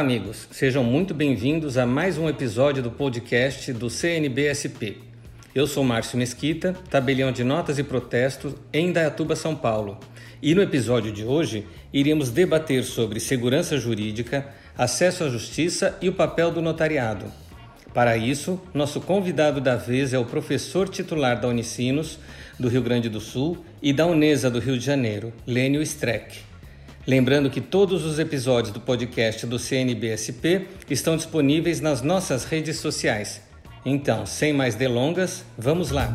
[0.00, 0.48] Olá, amigos.
[0.50, 4.96] Sejam muito bem-vindos a mais um episódio do podcast do CNBSP.
[5.54, 10.00] Eu sou Márcio Mesquita, tabelião de notas e protestos em Dayatuba, São Paulo.
[10.40, 16.14] E no episódio de hoje, iremos debater sobre segurança jurídica, acesso à justiça e o
[16.14, 17.26] papel do notariado.
[17.92, 22.18] Para isso, nosso convidado da vez é o professor titular da Unicinos,
[22.58, 26.49] do Rio Grande do Sul, e da Unesa do Rio de Janeiro, Lênio Streck.
[27.10, 33.42] Lembrando que todos os episódios do podcast do CNBSP estão disponíveis nas nossas redes sociais.
[33.84, 36.12] Então, sem mais delongas, vamos lá!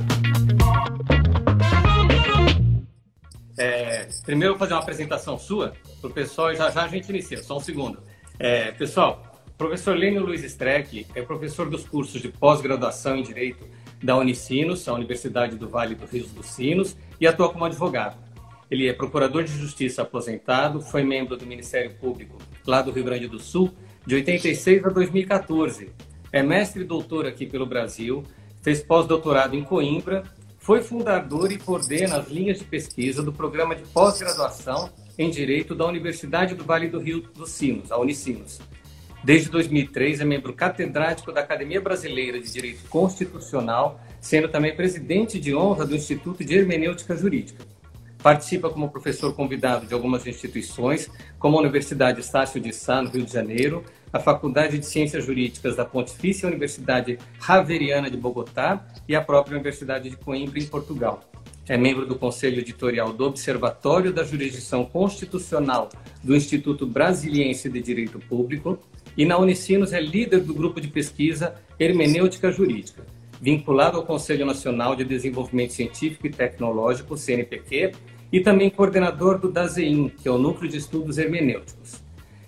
[3.57, 7.09] É, primeiro, vou fazer uma apresentação sua para o pessoal e já já a gente
[7.09, 7.43] inicia.
[7.43, 8.01] Só um segundo.
[8.39, 13.67] É, pessoal, professor Lênio Luiz Streck é professor dos cursos de pós-graduação em Direito
[14.01, 18.24] da Unicinos, a Universidade do Vale do Rio dos Sinos, e atua como advogado.
[18.69, 23.27] Ele é procurador de justiça aposentado, foi membro do Ministério Público lá do Rio Grande
[23.27, 23.71] do Sul
[24.05, 25.89] de 86 a 2014.
[26.31, 28.23] É mestre e doutor aqui pelo Brasil,
[28.61, 30.23] fez pós-doutorado em Coimbra,
[30.57, 35.85] foi fundador e coordena as linhas de pesquisa do programa de pós-graduação em Direito da
[35.85, 38.59] Universidade do Vale do Rio dos Sinos, a Unicinos.
[39.23, 45.55] Desde 2003 é membro catedrático da Academia Brasileira de Direito Constitucional, sendo também presidente de
[45.55, 47.74] honra do Instituto de Hermenêutica Jurídica.
[48.25, 53.23] Participa como professor convidado de algumas instituições, como a Universidade Estácio de Sá, no Rio
[53.23, 59.21] de Janeiro, a Faculdade de Ciências Jurídicas da Pontifícia Universidade Javeriana de Bogotá e a
[59.21, 61.23] própria Universidade de Coimbra, em Portugal.
[61.69, 65.89] É membro do Conselho Editorial do Observatório da Jurisdição Constitucional
[66.23, 68.79] do Instituto Brasiliense de Direito Público
[69.15, 73.05] e na Unicinos é líder do grupo de pesquisa Hermenêutica Jurídica,
[73.39, 77.91] vinculado ao Conselho Nacional de Desenvolvimento Científico e Tecnológico, CNPq,
[78.35, 82.03] e também coordenador do DASEIN, que é o Núcleo de Estudos Hermenêuticos.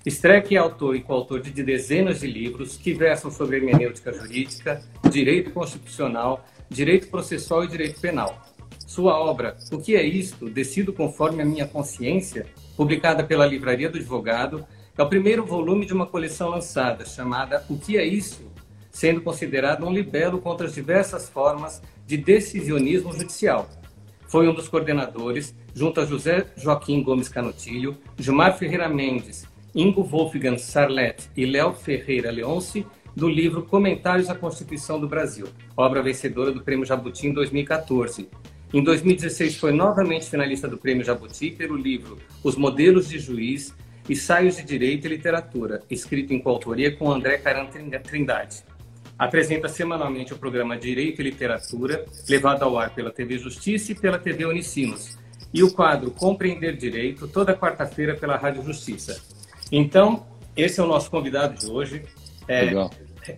[0.06, 5.52] Streck é autor e coautor de dezenas de livros que versam sobre hermenêutica jurídica, direito
[5.52, 8.42] constitucional, direito processual e direito penal.
[8.86, 10.50] Sua obra, O que é isto?
[10.50, 14.66] Decido conforme a minha consciência, publicada pela Livraria do Advogado,
[14.97, 18.42] é o primeiro volume de uma coleção lançada chamada O que é isso?
[18.92, 23.70] Sendo considerado um libelo contra as diversas formas de decisionismo judicial.
[24.28, 29.46] Foi um dos coordenadores junto a José Joaquim Gomes Canotilho, Gilmar Ferreira Mendes,
[29.76, 32.84] Ingo Wolfgang Sarlet e Léo Ferreira Leonce,
[33.16, 35.46] do livro Comentários à Constituição do Brasil,
[35.76, 38.28] obra vencedora do Prêmio Jabuti em 2014.
[38.74, 43.72] Em 2016 foi novamente finalista do Prêmio Jabuti pelo livro Os Modelos de Juiz,
[44.09, 47.68] Ensaios de Direito e Literatura, escrito em coautoria com André Caran
[48.04, 48.64] Trindade.
[49.18, 54.18] Apresenta semanalmente o programa Direito e Literatura, levado ao ar pela TV Justiça e pela
[54.18, 55.16] TV Unicinos,
[55.53, 59.22] e o quadro Compreender Direito, toda quarta-feira pela Rádio Justiça.
[59.72, 60.25] Então,
[60.56, 62.03] esse é o nosso convidado de hoje.
[62.47, 62.91] É, Legal.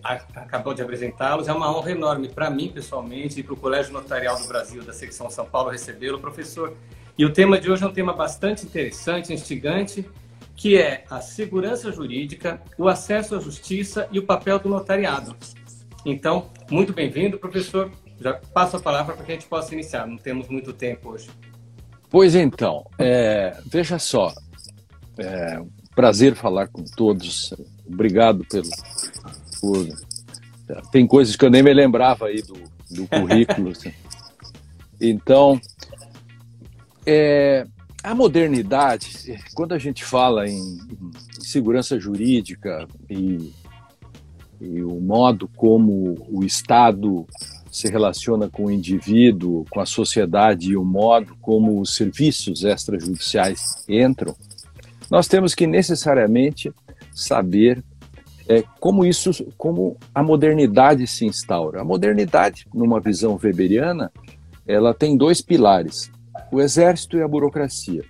[0.04, 1.48] acabou de apresentá-los.
[1.48, 4.92] É uma honra enorme para mim, pessoalmente, e para o Colégio Notarial do Brasil, da
[4.92, 6.76] secção São Paulo, recebê-lo, professor.
[7.18, 10.08] E o tema de hoje é um tema bastante interessante, instigante,
[10.56, 15.36] que é a segurança jurídica, o acesso à justiça e o papel do notariado.
[16.04, 17.90] Então, muito bem-vindo, professor.
[18.20, 20.06] Já passo a palavra para que a gente possa iniciar.
[20.06, 21.28] Não temos muito tempo hoje.
[22.10, 24.34] Pois então, é, veja só,
[25.16, 25.62] é,
[25.94, 27.54] prazer falar com todos.
[27.86, 28.68] Obrigado pelo.
[29.60, 29.86] Por,
[30.90, 32.54] tem coisas que eu nem me lembrava aí do,
[32.90, 33.70] do currículo.
[33.76, 33.92] assim.
[35.00, 35.60] Então,
[37.06, 37.66] é,
[38.02, 43.52] a modernidade, quando a gente fala em, em segurança jurídica e,
[44.60, 47.26] e, o modo como o Estado
[47.70, 53.84] se relaciona com o indivíduo, com a sociedade e o modo como os serviços extrajudiciais
[53.88, 54.34] entram,
[55.10, 56.72] nós temos que necessariamente
[57.12, 57.82] saber
[58.48, 61.80] é, como isso, como a modernidade se instaura.
[61.80, 64.10] A modernidade, numa visão weberiana,
[64.66, 66.10] ela tem dois pilares:
[66.50, 68.04] o exército e a burocracia.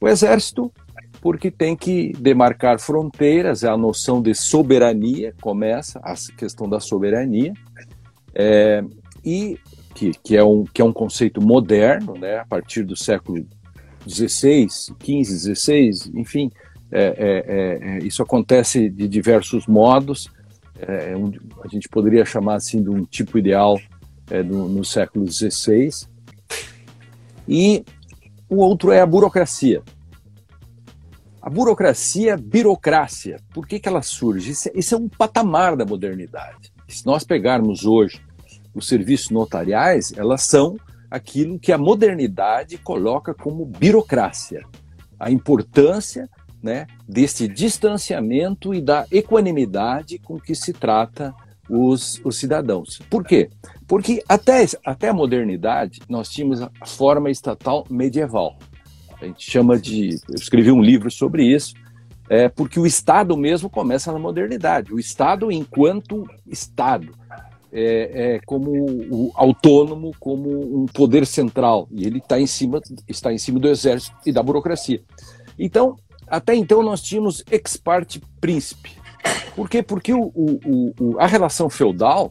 [0.00, 0.72] O exército,
[1.20, 7.52] porque tem que demarcar fronteiras, é a noção de soberania começa a questão da soberania,
[8.38, 8.84] é,
[9.24, 9.58] e
[9.94, 13.46] que, que, é um, que é um conceito moderno, né, a partir do século
[14.06, 16.52] 16, 15, 16, enfim,
[16.92, 20.30] é, é, é, isso acontece de diversos modos.
[20.78, 21.32] É, um,
[21.64, 23.80] a gente poderia chamar assim de um tipo ideal
[24.30, 26.08] é, do, no século 16.
[27.48, 27.82] E
[28.50, 29.82] o outro é a burocracia.
[31.40, 34.50] A burocracia, birocrácia, por que, que ela surge?
[34.50, 36.72] Isso é, isso é um patamar da modernidade.
[36.86, 38.20] Se nós pegarmos hoje
[38.76, 40.76] os serviços notariais, elas são
[41.10, 44.62] aquilo que a modernidade coloca como burocracia,
[45.18, 46.28] a importância
[46.62, 51.34] né, deste distanciamento e da equanimidade com que se trata
[51.70, 53.00] os, os cidadãos.
[53.10, 53.48] Por quê?
[53.88, 58.58] Porque até, até a modernidade nós tínhamos a forma estatal medieval.
[59.20, 60.18] A gente chama de.
[60.28, 61.74] Eu escrevi um livro sobre isso,
[62.28, 64.92] é, porque o Estado mesmo começa na modernidade.
[64.92, 67.14] O Estado, enquanto Estado,
[67.78, 73.30] é, é como o autônomo, como um poder central, e ele tá em cima, está
[73.30, 75.02] em cima do exército e da burocracia.
[75.58, 75.94] Então,
[76.26, 78.92] até então nós tínhamos ex parte príncipe.
[79.54, 79.82] Por quê?
[79.82, 82.30] Porque o, o, o, a relação feudal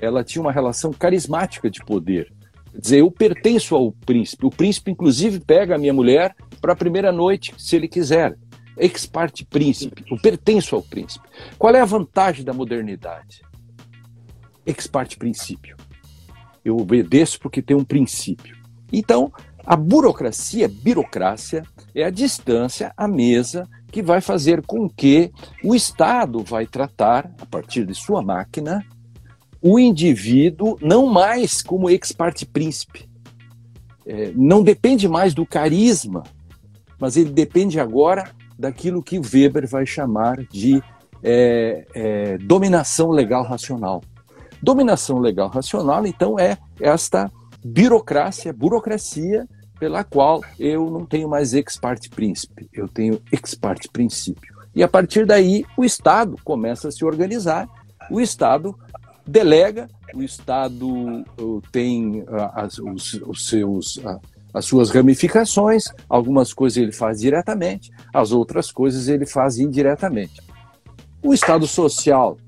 [0.00, 2.32] ela tinha uma relação carismática de poder.
[2.72, 4.46] Quer dizer, eu pertenço ao príncipe.
[4.46, 8.36] O príncipe, inclusive, pega a minha mulher para a primeira noite, se ele quiser.
[8.76, 10.04] Ex parte príncipe.
[10.10, 11.26] Eu pertenço ao príncipe.
[11.56, 13.42] Qual é a vantagem da modernidade?
[14.66, 15.76] Ex parte princípio.
[16.64, 18.56] Eu obedeço porque tem um princípio.
[18.92, 19.32] Então,
[19.66, 21.62] a burocracia, burocrácia,
[21.94, 25.30] é a distância, a mesa que vai fazer com que
[25.62, 28.84] o Estado vai tratar, a partir de sua máquina,
[29.62, 33.08] o indivíduo não mais como ex parte príncipe.
[34.06, 36.24] É, não depende mais do carisma,
[36.98, 40.82] mas ele depende agora daquilo que Weber vai chamar de
[41.22, 44.02] é, é, dominação legal racional.
[44.64, 47.30] Dominação legal racional, então, é esta
[47.62, 49.46] burocracia, burocracia
[49.78, 54.54] pela qual eu não tenho mais ex parte príncipe, eu tenho ex parte princípio.
[54.74, 57.68] E a partir daí o Estado começa a se organizar,
[58.10, 58.74] o Estado
[59.26, 64.18] delega, o Estado uh, tem uh, as, os, os seus, uh,
[64.54, 70.40] as suas ramificações, algumas coisas ele faz diretamente, as outras coisas ele faz indiretamente.
[71.22, 72.38] O Estado social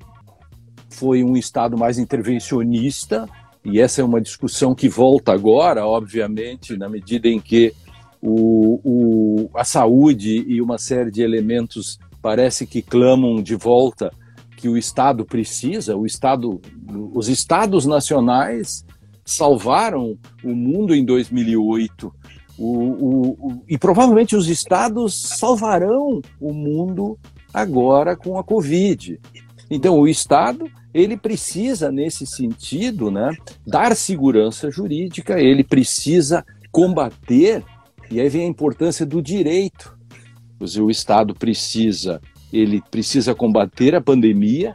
[0.90, 3.28] foi um Estado mais intervencionista,
[3.64, 7.74] e essa é uma discussão que volta agora, obviamente, na medida em que
[8.22, 14.12] o, o, a saúde e uma série de elementos parece que clamam de volta
[14.56, 16.60] que o Estado precisa, o Estado,
[17.14, 18.84] os Estados nacionais
[19.24, 22.12] salvaram o mundo em 2008
[22.58, 27.18] o, o, e provavelmente os Estados salvarão o mundo
[27.52, 29.20] agora com a Covid.
[29.70, 33.30] Então, o Estado ele precisa, nesse sentido, né,
[33.66, 37.62] dar segurança jurídica, ele precisa combater,
[38.10, 39.94] e aí vem a importância do direito.
[40.58, 42.20] O Estado precisa,
[42.50, 44.74] ele precisa combater a pandemia,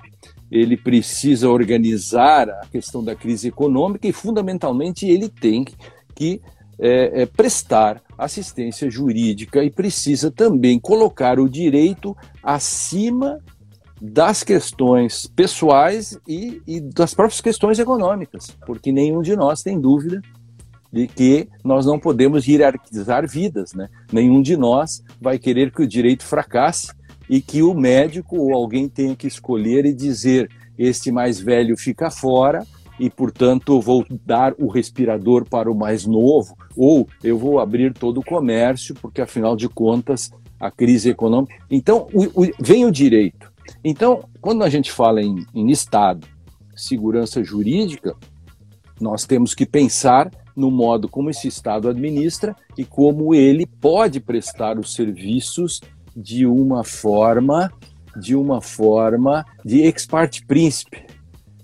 [0.52, 5.66] ele precisa organizar a questão da crise econômica e, fundamentalmente, ele tem
[6.14, 6.40] que
[6.78, 13.40] é, é, prestar assistência jurídica e precisa também colocar o direito acima
[14.02, 20.20] das questões pessoais e, e, das próprias questões econômicas, porque nenhum de nós tem dúvida
[20.92, 23.88] de que nós não podemos hierarquizar vidas, né?
[24.12, 26.92] Nenhum de nós vai querer que o direito fracasse
[27.30, 32.10] e que o médico ou alguém tenha que escolher e dizer este mais velho fica
[32.10, 32.66] fora
[33.00, 38.20] e, portanto, vou dar o respirador para o mais novo, ou eu vou abrir todo
[38.20, 41.56] o comércio, porque, afinal de contas, a crise econômica.
[41.70, 43.51] Então, o, o, vem o direito.
[43.84, 46.28] Então, quando a gente fala em, em Estado,
[46.76, 48.16] segurança jurídica,
[49.00, 54.78] nós temos que pensar no modo como esse Estado administra e como ele pode prestar
[54.78, 55.82] os serviços
[56.16, 57.72] de uma forma,
[58.20, 61.06] de uma forma de ex parte príncipe.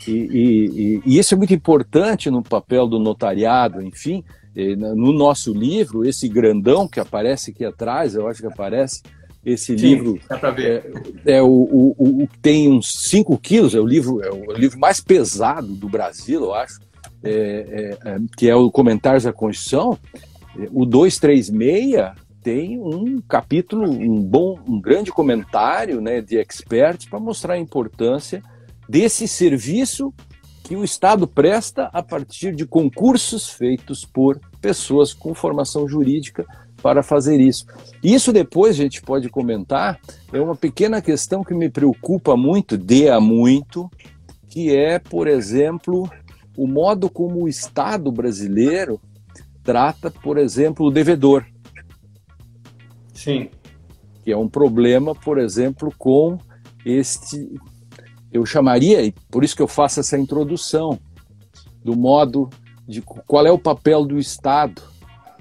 [0.07, 4.23] E, e, e, isso é muito importante no papel do notariado, enfim.
[4.95, 9.03] No nosso livro, esse grandão que aparece aqui atrás, eu acho que aparece,
[9.45, 10.19] esse Sim, livro
[11.25, 14.79] é, é o, o, o, tem uns 5 quilos, é o livro é o livro
[14.79, 16.79] mais pesado do Brasil, eu acho,
[17.23, 19.97] é, é, é que é o Comentários da Constituição.
[20.71, 27.55] O 236 tem um capítulo, um bom, um grande comentário né, de experts para mostrar
[27.55, 28.41] a importância
[28.87, 30.13] desse serviço
[30.63, 36.45] que o Estado presta a partir de concursos feitos por pessoas com formação jurídica
[36.81, 37.65] para fazer isso.
[38.03, 39.99] Isso depois a gente pode comentar,
[40.31, 43.89] é uma pequena questão que me preocupa muito, dea muito,
[44.47, 46.09] que é, por exemplo,
[46.55, 48.99] o modo como o Estado brasileiro
[49.63, 51.45] trata, por exemplo, o devedor.
[53.13, 53.49] Sim.
[54.23, 56.37] Que é um problema, por exemplo, com
[56.85, 57.53] este.
[58.31, 60.99] Eu chamaria, e por isso que eu faço essa introdução,
[61.83, 62.49] do modo
[62.87, 64.81] de qual é o papel do Estado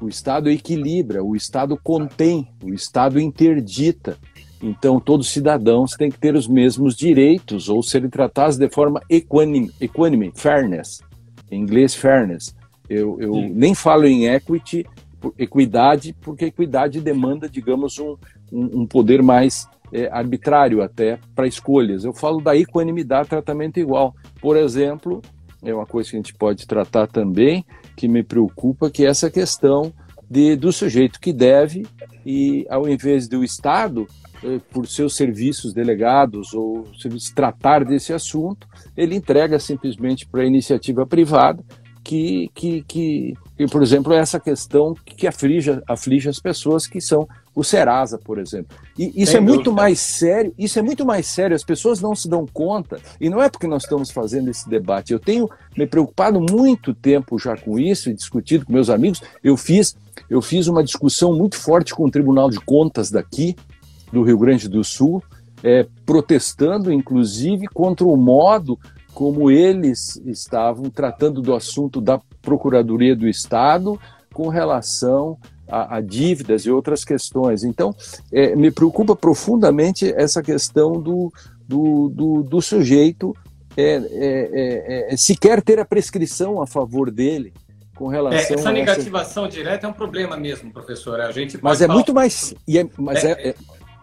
[0.01, 4.17] o Estado equilibra, o Estado contém, o Estado interdita.
[4.63, 9.01] Então, todos os cidadãos têm que ter os mesmos direitos ou serem tratados de forma
[9.09, 11.03] equânime, equânime fairness.
[11.51, 12.55] Em inglês, fairness.
[12.89, 14.87] Eu, eu nem falo em equity,
[15.39, 18.17] equidade, porque equidade demanda, digamos, um,
[18.53, 22.05] um, um poder mais é, arbitrário até para escolhas.
[22.05, 24.15] Eu falo da equanimidade, tratamento igual.
[24.41, 25.21] Por exemplo,
[25.63, 27.65] é uma coisa que a gente pode tratar também,
[27.97, 29.93] que me preocupa, que é essa questão
[30.29, 31.87] de, do sujeito que deve
[32.25, 34.07] e, ao invés do Estado,
[34.45, 40.47] eh, por seus serviços delegados ou serviços tratar desse assunto, ele entrega simplesmente para a
[40.47, 41.65] iniciativa privada,
[42.05, 47.27] que, que, que, que, por exemplo, essa questão que aflige, aflige as pessoas que são
[47.55, 48.77] o Serasa, por exemplo.
[48.99, 52.15] E isso Sem é muito mais sério, isso é muito mais sério, as pessoas não
[52.15, 55.15] se dão conta, e não é porque nós estamos fazendo esse debate.
[55.15, 59.23] Eu tenho me preocupado muito tempo já com isso e discutido com meus amigos.
[59.43, 59.97] Eu fiz,
[60.29, 63.57] eu fiz uma discussão muito forte com o Tribunal de Contas daqui,
[64.13, 65.23] do Rio Grande do Sul,
[65.63, 68.79] é, protestando, inclusive, contra o modo
[69.15, 74.01] como eles estavam tratando do assunto da Procuradoria do Estado
[74.33, 75.37] com relação
[75.69, 77.65] a, a dívidas e outras questões.
[77.65, 77.93] Então,
[78.33, 81.33] é, me preocupa profundamente essa questão do,
[81.67, 83.35] do, do, do sujeito
[83.77, 84.01] é, é,
[85.11, 87.53] é, é sequer ter a prescrição a favor dele
[87.97, 89.57] com relação é, essa negativação essa...
[89.57, 91.21] direta é um problema mesmo, professor.
[91.21, 91.95] A gente mas é falar...
[91.95, 93.55] muito mais, é, mas é,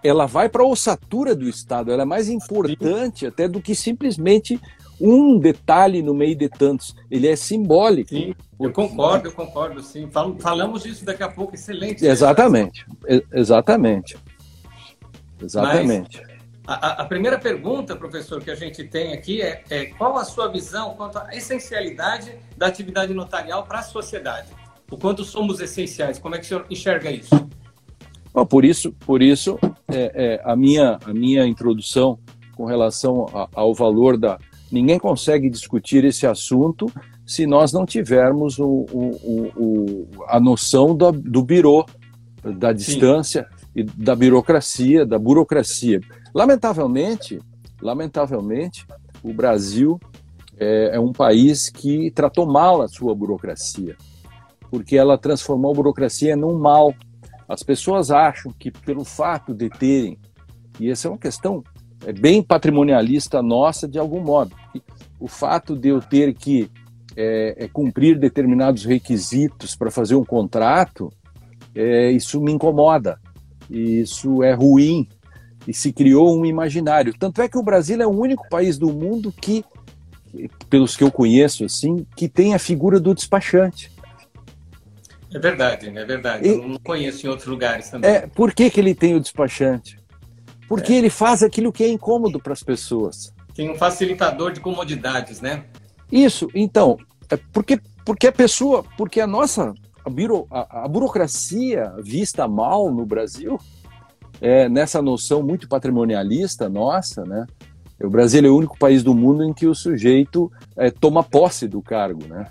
[0.03, 1.91] ela vai para a ossatura do Estado.
[1.91, 3.27] Ela é mais importante Sim.
[3.27, 4.59] até do que simplesmente
[5.03, 6.95] um detalhe no meio de tantos.
[7.11, 8.09] Ele é simbólico.
[8.09, 10.09] Sim, eu concordo, eu concordo, sim.
[10.39, 12.05] Falamos disso daqui a pouco, excelente.
[12.05, 12.85] Exatamente,
[13.33, 14.15] exatamente.
[15.41, 16.23] Exatamente.
[16.65, 20.47] a, a, primeira pergunta, professor, que a gente tem aqui é, é qual a sua
[20.47, 24.47] visão quanto à essencialidade da atividade notarial para a sociedade?
[24.89, 26.17] O quanto somos essenciais?
[26.17, 27.35] Como é que o senhor enxerga isso?
[28.33, 32.17] Bom, por isso, por isso é, é, a, minha, a minha introdução
[32.55, 34.39] com relação a, ao valor da,
[34.73, 36.91] Ninguém consegue discutir esse assunto
[37.27, 41.85] se nós não tivermos o, o, o, a noção do, do birô,
[42.43, 43.67] da distância Sim.
[43.75, 46.01] e da burocracia, da burocracia.
[46.33, 47.39] Lamentavelmente,
[47.79, 48.87] lamentavelmente,
[49.21, 49.99] o Brasil
[50.57, 53.95] é, é um país que tratou mal a sua burocracia,
[54.71, 56.95] porque ela transformou a burocracia num mal.
[57.47, 60.17] As pessoas acham que pelo fato de terem,
[60.79, 61.63] e essa é uma questão
[62.05, 64.55] é bem patrimonialista nossa de algum modo.
[65.19, 66.69] O fato de eu ter que
[67.15, 71.11] é, é, cumprir determinados requisitos para fazer um contrato,
[71.75, 73.19] é, isso me incomoda,
[73.69, 75.07] isso é ruim
[75.67, 77.13] e se criou um imaginário.
[77.17, 79.63] Tanto é que o Brasil é o único país do mundo que,
[80.69, 83.91] pelos que eu conheço, assim, que tem a figura do despachante.
[85.33, 86.47] É verdade, é verdade.
[86.47, 88.09] E, eu não conheço em outros lugares também.
[88.09, 90.02] É, por que, que ele tem o despachante?
[90.75, 90.95] Porque é.
[90.97, 93.31] ele faz aquilo que é incômodo para as pessoas.
[93.53, 95.65] Tem um facilitador de comodidades, né?
[96.11, 96.97] Isso, então,
[97.29, 102.91] é porque, porque a pessoa, porque a nossa, a, biro, a, a burocracia vista mal
[102.91, 103.59] no Brasil,
[104.41, 107.45] é, nessa noção muito patrimonialista nossa, né?
[108.01, 111.67] O Brasil é o único país do mundo em que o sujeito é, toma posse
[111.67, 112.47] do cargo, né?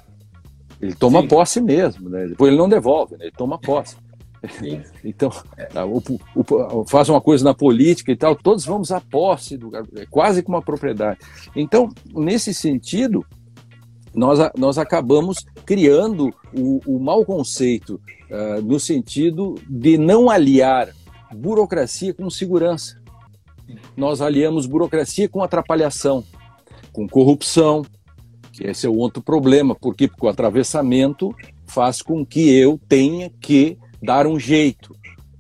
[0.81, 1.29] Ele toma Sim.
[1.29, 2.27] posse mesmo, né?
[2.29, 3.25] Depois ele não devolve, né?
[3.25, 3.97] ele toma posse.
[5.05, 5.31] Então,
[5.87, 6.03] o,
[6.35, 10.43] o, faz uma coisa na política e tal, todos vamos à posse, do, é quase
[10.43, 11.21] como uma propriedade.
[11.55, 13.25] Então, nesse sentido,
[14.15, 20.89] nós, nós acabamos criando o, o mau conceito uh, no sentido de não aliar
[21.33, 23.01] burocracia com segurança.
[23.97, 26.25] Nós aliamos burocracia com atrapalhação,
[26.93, 27.83] com corrupção,
[28.53, 31.35] que esse é o outro problema, porque, porque o atravessamento
[31.65, 34.97] faz com que eu tenha que dar um jeito.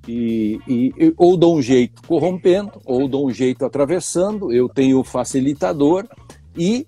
[0.06, 5.04] E, e, ou dou um jeito corrompendo, ou dou um jeito atravessando, eu tenho o
[5.04, 6.08] facilitador
[6.56, 6.86] e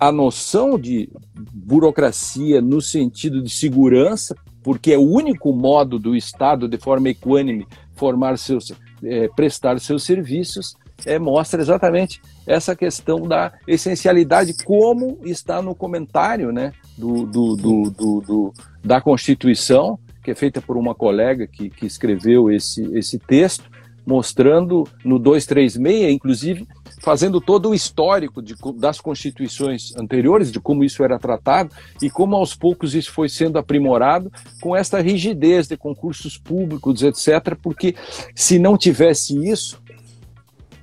[0.00, 1.08] a noção de
[1.52, 7.66] burocracia no sentido de segurança, porque é o único modo do Estado, de forma equânime,
[7.94, 8.72] formar seus,
[9.02, 10.74] é, prestar seus serviços,
[11.04, 17.90] é, mostra exatamente essa questão da essencialidade, como está no comentário né, do, do, do,
[18.20, 23.70] do da Constituição, que é feita por uma colega que, que escreveu esse, esse texto,
[24.06, 26.66] mostrando no 236, inclusive,
[27.00, 32.34] fazendo todo o histórico de, das constituições anteriores, de como isso era tratado e como
[32.34, 37.94] aos poucos isso foi sendo aprimorado com esta rigidez de concursos públicos, etc., porque
[38.34, 39.82] se não tivesse isso,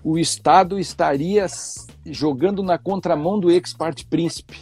[0.04, 1.46] o Estado estaria
[2.06, 4.58] jogando na contramão do ex parte príncipe,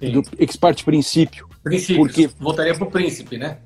[0.00, 1.48] do ex parte princípio.
[1.62, 3.58] Princípio, porque voltaria para o príncipe, né?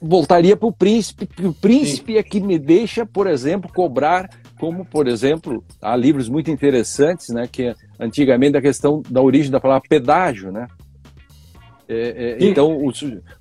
[0.00, 2.18] Voltaria para o príncipe, que o príncipe Sim.
[2.18, 7.48] é que me deixa, por exemplo, cobrar, como, por exemplo, há livros muito interessantes, né,
[7.50, 10.66] que é, antigamente a questão da origem da palavra pedágio, né?
[11.88, 12.92] É, é, então, o,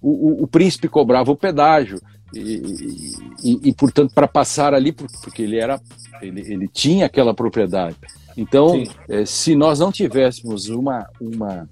[0.01, 2.01] o, o, príncipe cobrava o pedágio,
[2.33, 2.63] e,
[3.43, 5.79] e, e portanto, para passar ali, porque ele era,
[6.19, 7.95] ele, ele tinha aquela propriedade.
[8.35, 11.69] Então, é, se nós não tivéssemos uma, uma,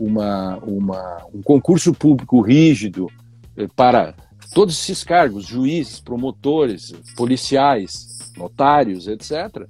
[0.00, 3.06] uma, uma, um concurso público rígido
[3.74, 4.14] para
[4.54, 9.66] todos esses cargos, juízes, promotores, policiais, notários, etc.,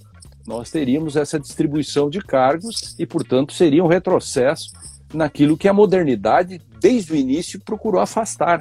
[0.46, 4.72] nós teríamos essa distribuição de cargos e, portanto, seria um retrocesso
[5.14, 8.58] naquilo que a modernidade, desde o início, procurou afastar.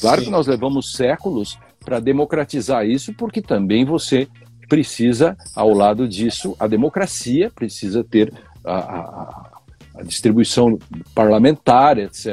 [0.00, 0.26] Claro Sim.
[0.26, 4.28] que nós levamos séculos para democratizar isso, porque também você
[4.68, 8.32] precisa, ao lado disso, a democracia precisa ter
[8.64, 9.50] a, a,
[9.96, 10.78] a distribuição
[11.14, 12.26] parlamentar, etc.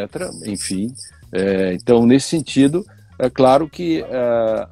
[0.45, 0.93] Enfim,
[1.33, 2.85] é, então, nesse sentido,
[3.17, 4.67] é claro que é,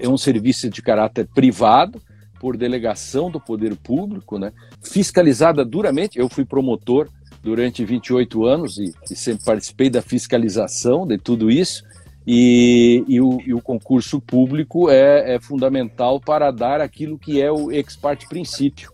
[0.00, 2.00] é um serviço de caráter privado,
[2.40, 4.50] por delegação do poder público, né,
[4.82, 6.18] fiscalizada duramente.
[6.18, 7.06] Eu fui promotor
[7.42, 11.84] durante 28 anos e, e sempre participei da fiscalização de tudo isso.
[12.26, 17.50] E, e, o, e o, concurso público é, é, fundamental para dar aquilo que é
[17.50, 18.92] o ex parte princípio.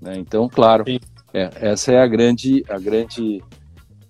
[0.00, 0.16] Né?
[0.18, 0.84] Então, claro,
[1.32, 3.42] é, essa é a grande, a grande,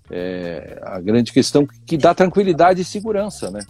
[0.09, 3.61] é, a grande questão que dá tranquilidade e segurança, né?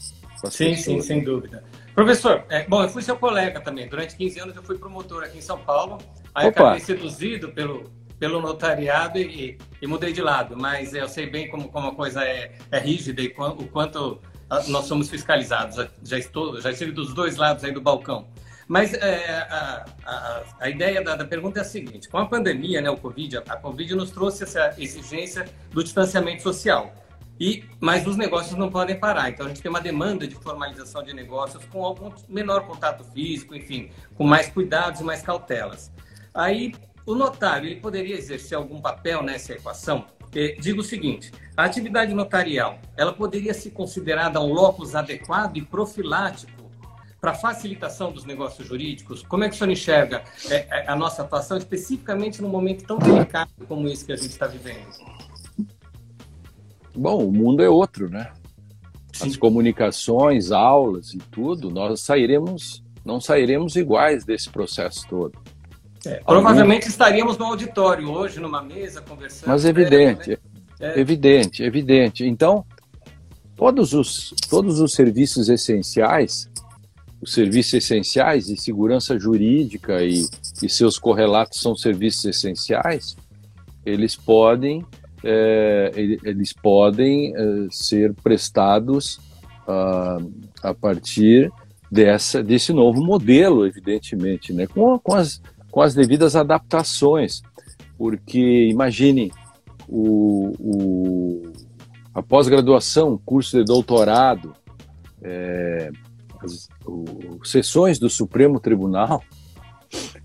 [0.50, 1.64] Sim, sim, sem dúvida.
[1.94, 3.88] Professor, é, bom, eu fui seu colega também.
[3.88, 5.98] Durante 15 anos eu fui promotor aqui em São Paulo.
[6.34, 6.62] Aí Opa.
[6.62, 7.90] acabei seduzido pelo,
[8.20, 10.58] pelo notariado e, e, mudei de lado.
[10.58, 14.20] Mas eu sei bem como, como a coisa é, é rígida e o quanto
[14.68, 15.78] nós somos fiscalizados.
[15.78, 18.28] Já, já, estou, já estive dos dois lados aí do balcão.
[18.68, 22.82] Mas é, a, a, a, ideia da, da, pergunta é a seguinte: com a pandemia,
[22.82, 26.94] né, o Covid, a, a Covid nos trouxe essa exigência do distanciamento social.
[27.40, 29.30] E, mas os negócios não podem parar.
[29.30, 33.54] Então a gente tem uma demanda de formalização de negócios com algum menor contato físico,
[33.54, 35.92] enfim, com mais cuidados e mais cautelas.
[36.34, 36.74] Aí
[37.06, 40.06] o notário ele poderia exercer algum papel nessa equação?
[40.60, 46.52] digo o seguinte: a atividade notarial ela poderia ser considerada um locus adequado e profilático
[47.26, 49.24] para facilitação dos negócios jurídicos?
[49.24, 53.00] Como é que o senhor enxerga é, é, a nossa atuação, especificamente num momento tão
[53.00, 54.86] delicado como esse que a gente está vivendo?
[56.96, 58.32] Bom, o mundo é outro, né?
[59.12, 59.30] Sim.
[59.30, 65.36] As comunicações, aulas e tudo, nós sairemos, não sairemos iguais desse processo todo.
[66.06, 66.92] É, provavelmente Algum...
[66.92, 69.50] estaríamos no auditório hoje, numa mesa, conversando.
[69.50, 70.38] Mas evidente, né?
[70.80, 71.00] é.
[71.00, 72.24] evidente, evidente.
[72.24, 72.64] Então,
[73.56, 76.54] todos os, todos os serviços essenciais,
[77.22, 80.26] os serviços essenciais de segurança jurídica e,
[80.62, 83.16] e seus correlatos são serviços essenciais,
[83.86, 84.86] eles podem
[85.24, 89.20] é, eles podem é, ser prestados
[89.68, 91.52] uh, a partir
[91.92, 94.68] dessa, desse novo modelo, evidentemente, né?
[94.68, 97.42] com, com, as, com as devidas adaptações.
[97.98, 99.32] Porque, imagine,
[99.88, 101.54] o, o
[102.14, 104.54] a pós-graduação, curso de doutorado,
[105.22, 105.92] é,
[106.46, 109.22] as o, sessões do Supremo Tribunal,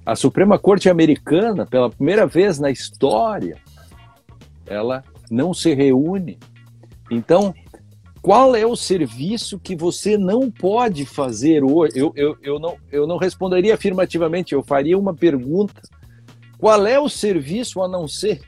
[0.04, 3.56] a Suprema Corte Americana, pela primeira vez na história,
[4.66, 6.38] ela não se reúne.
[7.10, 7.54] Então,
[8.22, 11.98] qual é o serviço que você não pode fazer hoje?
[11.98, 15.80] Eu, eu, eu, não, eu não responderia afirmativamente, eu faria uma pergunta.
[16.58, 18.42] Qual é o serviço a não ser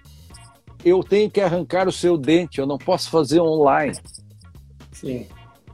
[0.84, 3.96] eu tenho que arrancar o seu dente, eu não posso fazer online?
[4.90, 5.26] Sim.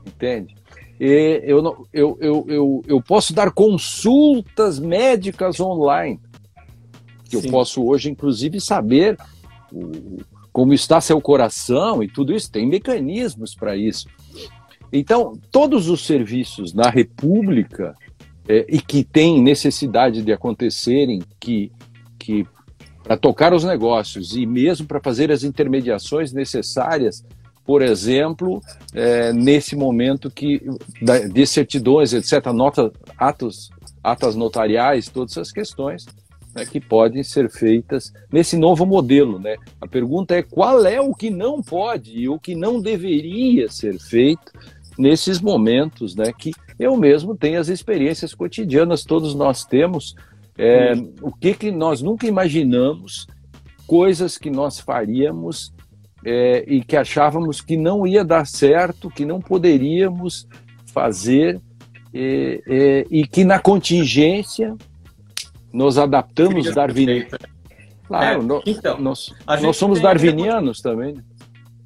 [0.05, 0.55] Entende?
[0.99, 6.19] E eu, não, eu, eu, eu, eu posso dar consultas médicas online.
[7.23, 9.17] Que eu posso hoje, inclusive, saber
[9.71, 10.19] o,
[10.51, 14.07] como está seu coração e tudo isso, tem mecanismos para isso.
[14.91, 17.95] Então, todos os serviços na República
[18.47, 21.71] é, e que têm necessidade de acontecerem, que,
[22.17, 22.45] que
[23.03, 27.23] para tocar os negócios e mesmo para fazer as intermediações necessárias,
[27.69, 28.63] por exemplo,
[28.95, 30.59] é, nesse momento que
[31.31, 33.69] de certidões, etc., nota, atos,
[34.03, 36.07] atas notariais, todas essas questões,
[36.55, 39.37] né, que podem ser feitas nesse novo modelo.
[39.37, 39.55] Né?
[39.79, 43.99] A pergunta é qual é o que não pode e o que não deveria ser
[43.99, 44.51] feito
[44.97, 50.15] nesses momentos, né, que eu mesmo tenho as experiências cotidianas, todos nós temos,
[50.57, 53.27] é, o que, que nós nunca imaginamos,
[53.85, 55.71] coisas que nós faríamos
[56.25, 60.47] é, e que achávamos que não ia dar certo, que não poderíamos
[60.87, 61.59] fazer
[62.13, 64.75] e, e, e que na contingência
[65.71, 67.29] nos adaptamos darwinianos.
[68.07, 71.13] Claro, é, então, nós, nós somos darwinianos também.
[71.13, 71.23] Né?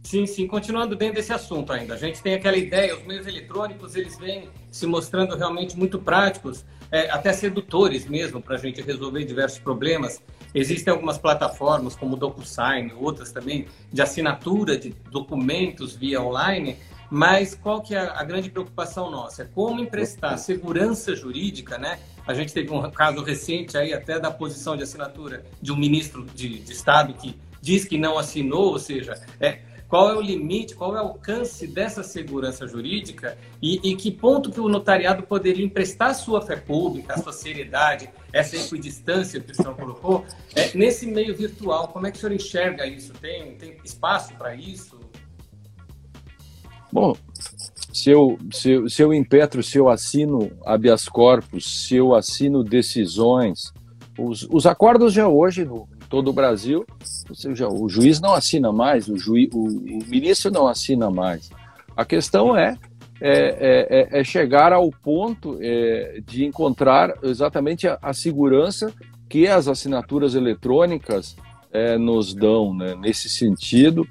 [0.03, 0.47] Sim, sim.
[0.47, 1.95] Continuando dentro desse assunto ainda.
[1.95, 6.63] A gente tem aquela ideia, os meios eletrônicos, eles vêm se mostrando realmente muito práticos,
[6.91, 10.21] é, até sedutores mesmo, para a gente resolver diversos problemas.
[10.53, 16.77] Existem algumas plataformas, como o DocuSign, outras também, de assinatura de documentos via online,
[17.15, 19.43] Mas qual que é a grande preocupação nossa?
[19.43, 21.99] É como emprestar segurança jurídica, né?
[22.25, 26.25] A gente teve um caso recente aí até da posição de assinatura de um ministro
[26.33, 30.73] de, de Estado que diz que não assinou, ou seja, é, qual é o limite,
[30.73, 35.63] qual é o alcance dessa segurança jurídica e, e que ponto que o notariado poderia
[35.63, 40.75] emprestar a sua fé pública, a sua seriedade, essa equidistância que o senhor colocou, é,
[40.75, 41.87] nesse meio virtual.
[41.89, 43.13] Como é que o senhor enxerga isso?
[43.13, 44.99] Tem, tem espaço para isso?
[46.91, 47.15] Bom,
[47.93, 53.71] se eu, se, se eu impetro, se eu assino habeas corpus, se eu assino decisões,
[54.17, 56.85] os, os acordos já hoje, no, todo o Brasil,
[57.29, 61.49] ou seja, o juiz não assina mais, o, juiz, o, o ministro não assina mais.
[61.95, 62.77] A questão é,
[63.25, 68.93] é, é, é chegar ao ponto é, de encontrar exatamente a, a, segurança
[69.29, 71.37] que as assinaturas eletrônicas
[71.71, 72.73] é, nos dão.
[72.73, 72.95] Né?
[72.95, 74.05] Nesse sentido,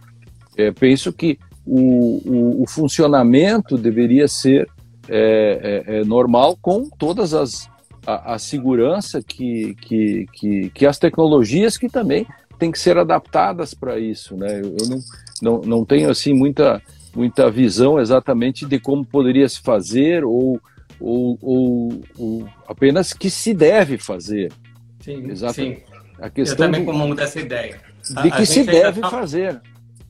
[0.57, 4.67] é, penso que o, o, o, funcionamento deveria ser
[5.09, 7.71] é, normal com todas as
[8.07, 12.27] a, a segurança que, que, que, que, as tecnologias que também
[12.59, 14.61] têm que ser adaptadas para isso, né?
[14.61, 14.99] Eu, eu não,
[15.41, 16.83] não, não tenho assim muita,
[17.15, 20.61] muita visão exatamente de como poderia se fazer ou,
[20.99, 24.53] ou, ou, ou apenas que se deve fazer.
[25.01, 25.81] Sim, exatamente.
[25.81, 25.93] sim.
[26.19, 27.81] A questão eu também de, comungo dessa ideia.
[28.23, 29.61] De que se deve tá, fazer.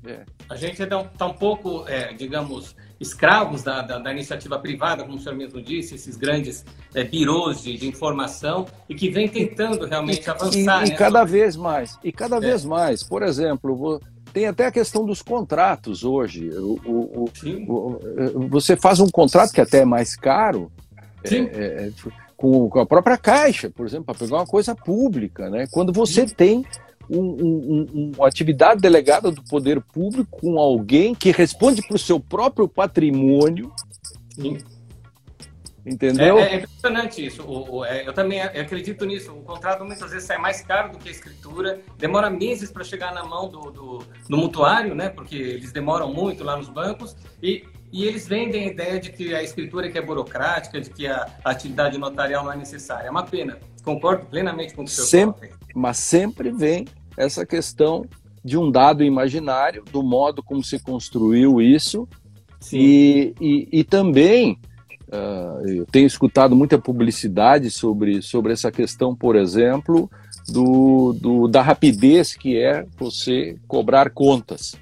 [0.05, 0.21] É.
[0.49, 5.17] A gente está tá um pouco, é, digamos, escravos da, da, da, iniciativa privada, como
[5.17, 9.87] o senhor mesmo disse, esses grandes é, birôs de, de, informação e que vem tentando
[9.87, 10.85] realmente avançar.
[10.85, 12.41] E, e né, cada vez mais, e cada é.
[12.41, 13.03] vez mais.
[13.03, 14.01] Por exemplo,
[14.33, 16.49] tem até a questão dos contratos hoje.
[16.51, 17.25] O, o,
[18.35, 20.71] o, você faz um contrato que até é mais caro,
[21.25, 21.91] é, é,
[22.37, 25.67] com, com, a própria caixa, por exemplo, para pegar uma coisa pública, né?
[25.71, 26.35] Quando você Sim.
[26.35, 26.67] tem
[27.09, 32.19] um, um, uma atividade delegada do poder público com alguém que responde para o seu
[32.19, 33.71] próprio patrimônio.
[34.35, 34.59] Sim.
[35.85, 36.39] Entendeu?
[36.39, 37.43] É, é impressionante isso.
[37.43, 39.33] O, o, é, eu também acredito nisso.
[39.33, 43.13] O contrato muitas vezes sai mais caro do que a escritura, demora meses para chegar
[43.13, 45.09] na mão do, do, do, mutuário, né?
[45.09, 49.35] Porque eles demoram muito lá nos bancos e, e eles vendem a ideia de que
[49.35, 53.09] a escritura é que é burocrática, de que a, a atividade notarial não é necessária.
[53.09, 53.59] É uma pena.
[53.85, 58.07] Concordo plenamente com o que o senhor sempre, Mas sempre vem essa questão
[58.45, 62.09] de um dado imaginário, do modo como se construiu isso,
[62.73, 64.59] e, e, e, também
[65.13, 70.11] uh, eu tenho escutado muita publicidade sobre, sobre essa questão, por exemplo,
[70.49, 74.75] do, do, da rapidez que é você cobrar contas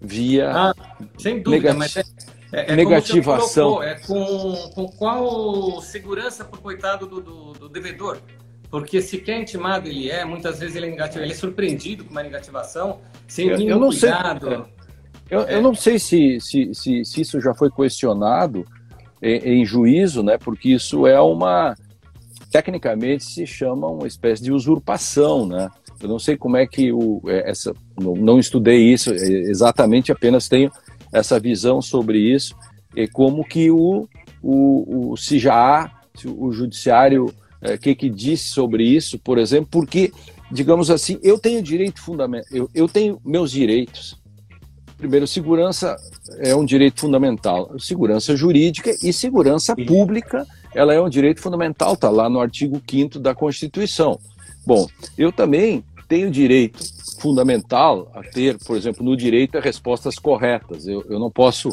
[0.00, 0.74] via ah,
[1.18, 2.04] sem dúvida, mas é,
[2.52, 3.74] é, é negativação.
[3.74, 8.18] Colocou, é com, com qual segurança para o coitado do, do, do devedor?
[8.70, 12.22] Porque sequer intimado ele é, muitas vezes ele é negativo, ele é surpreendido com uma
[12.22, 14.48] negativação, sem eu, eu não cuidado.
[14.48, 14.64] Sei, é.
[15.30, 15.54] eu, é.
[15.54, 18.66] eu não sei se, se, se, se, isso já foi questionado
[19.22, 20.38] em, em, juízo, né?
[20.38, 21.74] Porque isso é uma.
[22.50, 25.68] Tecnicamente se chama uma espécie de usurpação, né?
[26.00, 27.74] Eu não sei como é que o, é, essa.
[28.00, 30.70] Não, não estudei isso exatamente, apenas tenho
[31.12, 32.54] essa visão sobre isso,
[32.94, 34.08] e como que o,
[34.42, 35.90] o, o se já há,
[36.24, 40.12] o judiciário é, que, que disse sobre isso, por exemplo, porque,
[40.50, 44.18] digamos assim, eu tenho direito fundamental, eu, eu tenho meus direitos.
[44.96, 45.96] Primeiro, segurança
[46.38, 47.78] é um direito fundamental.
[47.78, 53.18] Segurança jurídica e segurança pública, ela é um direito fundamental, está lá no artigo 5
[53.18, 54.18] da Constituição.
[54.66, 56.78] Bom, eu também tenho direito
[57.20, 60.86] fundamental a ter, por exemplo, no direito a respostas corretas.
[60.86, 61.70] Eu, eu não posso,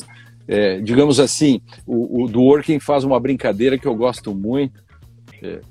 [0.48, 4.84] é, digamos assim, o, o Dworkin faz uma brincadeira que eu gosto muito,
[5.42, 5.62] é,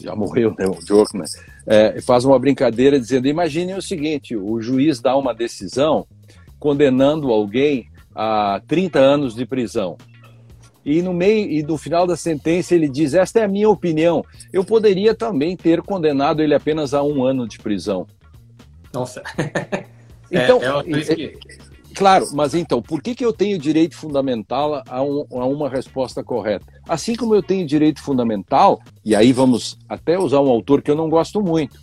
[0.00, 1.24] já morreu, né, o Joke, né?
[1.66, 6.06] É, faz uma brincadeira dizendo: imagine o seguinte, o juiz dá uma decisão
[6.58, 9.96] condenando alguém a 30 anos de prisão.
[10.84, 14.24] E no meio e no final da sentença ele diz: esta é a minha opinião.
[14.52, 18.06] Eu poderia também ter condenado ele apenas a um ano de prisão.
[18.92, 19.22] Nossa.
[20.30, 21.32] Então, é, é,
[21.98, 26.22] Claro, mas então, por que, que eu tenho direito fundamental a, um, a, uma resposta
[26.22, 26.64] correta?
[26.88, 30.94] Assim como eu tenho direito fundamental, e aí vamos até usar um autor que eu
[30.94, 31.76] não gosto muito,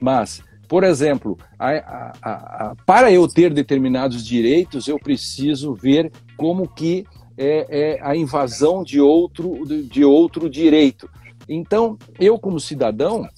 [0.00, 7.04] mas, por exemplo, a, a, para eu ter determinados direitos, eu preciso ver como que
[7.36, 11.08] é, é a invasão de outro, de outro direito.
[11.48, 13.28] Então, eu como cidadão,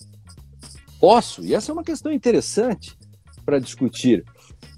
[1.00, 2.96] posso, e essa é uma questão interessante
[3.44, 4.24] para discutir,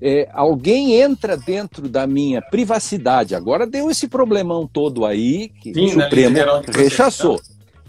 [0.02, 3.34] é, alguém entra dentro da minha privacidade.
[3.34, 6.36] Agora deu esse problemão todo aí que Sim, o Supremo
[6.74, 7.40] rechaçou.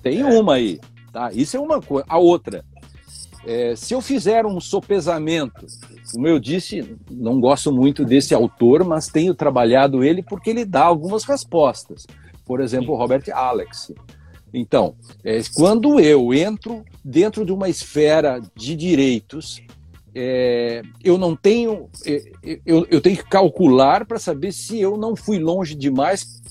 [0.04, 0.26] Tem é.
[0.26, 0.80] uma aí,
[1.14, 1.32] tá?
[1.32, 2.06] Isso é uma coisa.
[2.10, 2.66] A outra,
[3.46, 5.66] é, se eu fizer um sopesamento
[6.12, 10.84] como eu disse, não gosto muito desse autor, mas tenho trabalhado ele porque ele dá
[10.84, 12.06] algumas respostas.
[12.46, 13.94] Por exemplo, Robert Alex.
[14.54, 19.62] Então, é, quando eu entro dentro de uma esfera de direitos,
[20.14, 22.22] é, eu não tenho, é,
[22.66, 26.42] eu, eu tenho que calcular para saber se eu não fui longe demais,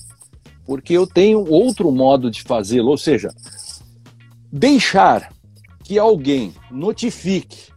[0.65, 3.29] porque eu tenho outro modo de fazê-lo, ou seja,
[4.51, 5.31] deixar
[5.91, 7.69] que alguém notifique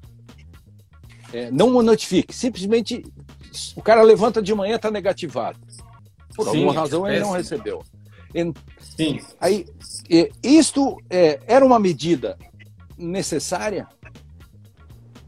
[1.32, 3.04] é, não o notifique, simplesmente
[3.74, 5.58] o cara levanta de manhã está negativado.
[6.36, 7.82] Por Sim, alguma razão ele não recebeu.
[8.96, 9.18] Sim.
[9.40, 9.66] Aí,
[10.44, 12.38] isto é, era uma medida
[12.96, 13.88] necessária?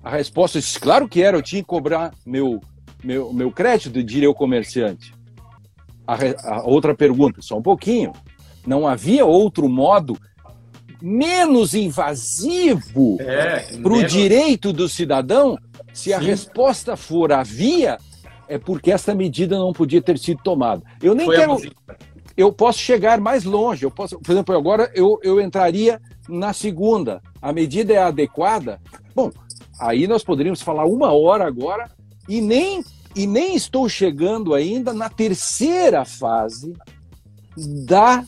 [0.01, 2.61] A resposta é claro que era, eu tinha que cobrar meu,
[3.03, 5.13] meu, meu crédito, diria o comerciante.
[6.07, 6.15] A,
[6.59, 8.13] a outra pergunta, só um pouquinho.
[8.65, 10.17] Não havia outro modo
[11.01, 14.13] menos invasivo é, para o menos...
[14.13, 15.59] direito do cidadão
[15.93, 16.27] se a Sim.
[16.27, 17.99] resposta for a via,
[18.49, 20.83] é porque essa medida não podia ter sido tomada.
[21.03, 21.57] Eu nem Foi quero.
[22.37, 23.85] Eu posso chegar mais longe.
[23.85, 27.23] Eu posso, por exemplo, agora eu, eu entraria na segunda.
[27.41, 28.79] A medida é adequada.
[29.15, 29.33] Bom,
[29.81, 31.91] aí nós poderíamos falar uma hora agora
[32.29, 36.75] e nem e nem estou chegando ainda na terceira fase
[37.87, 38.23] da,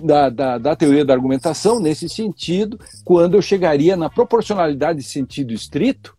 [0.00, 5.52] da, da, da, teoria da argumentação, nesse sentido, quando eu chegaria na proporcionalidade de sentido
[5.52, 6.14] estrito,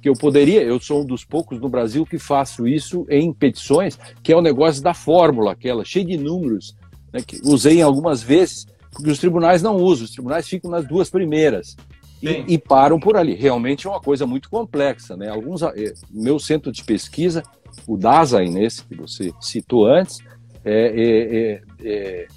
[0.00, 3.98] que eu poderia, eu sou um dos poucos no Brasil que faço isso em petições,
[4.22, 6.74] que é o negócio da fórmula, aquela cheia de números,
[7.12, 11.10] né, que usei algumas vezes, porque os tribunais não usam, os tribunais ficam nas duas
[11.10, 11.76] primeiras.
[12.22, 13.34] E, e, param por ali.
[13.34, 15.16] Realmente é uma coisa muito complexa.
[15.16, 15.30] Né?
[15.30, 17.42] Alguns, eh, meu centro de pesquisa,
[17.86, 20.18] o Dasein, nesse que você citou antes,
[20.62, 22.28] é, é, é,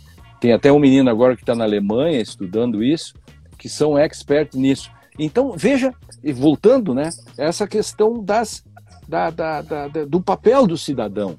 [0.43, 3.13] tem até um menino agora que está na Alemanha estudando isso,
[3.57, 4.91] que são experts nisso.
[5.17, 8.61] Então, veja e voltando, né, essa questão das,
[9.07, 11.37] da, da, da, do papel do cidadão,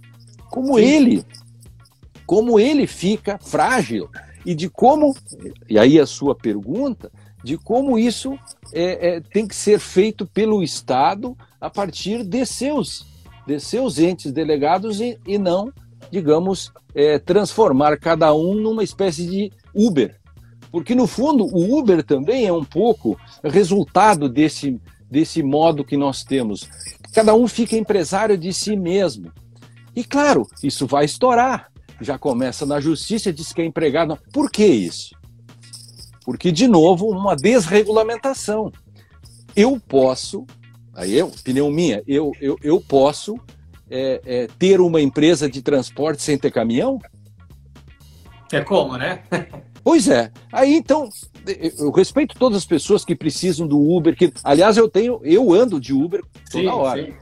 [0.50, 0.84] como Sim.
[0.84, 1.24] ele,
[2.24, 4.08] como ele fica frágil
[4.42, 5.14] e de como,
[5.68, 7.12] e aí a sua pergunta,
[7.42, 8.38] de como isso
[8.72, 13.06] é, é, tem que ser feito pelo Estado a partir de seus,
[13.46, 15.70] de seus entes delegados e, e não,
[16.10, 20.18] digamos, é, transformar cada um numa espécie de Uber,
[20.74, 26.24] porque, no fundo, o Uber também é um pouco resultado desse, desse modo que nós
[26.24, 26.68] temos.
[27.12, 29.30] Cada um fica empresário de si mesmo.
[29.94, 31.70] E, claro, isso vai estourar.
[32.00, 34.18] Já começa na justiça, diz que é empregado.
[34.32, 35.14] Por que isso?
[36.24, 38.72] Porque, de novo, uma desregulamentação.
[39.54, 40.44] Eu posso,
[40.92, 43.36] aí é opinião minha, eu, eu, eu posso
[43.96, 46.98] é, é, ter uma empresa de transporte sem ter caminhão?
[48.52, 49.22] É como, né?
[49.84, 50.32] Pois é.
[50.50, 51.08] Aí então,
[51.78, 55.78] eu respeito todas as pessoas que precisam do Uber, que aliás eu tenho, eu ando
[55.78, 57.14] de Uber toda sim, hora.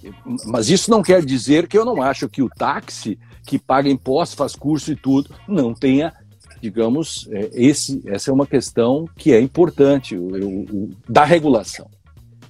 [0.00, 0.12] Sim.
[0.46, 4.36] Mas isso não quer dizer que eu não acho que o táxi que paga imposto,
[4.36, 6.12] faz curso e tudo, não tenha,
[6.60, 11.88] digamos, é, esse, essa é uma questão que é importante o, o, da regulação.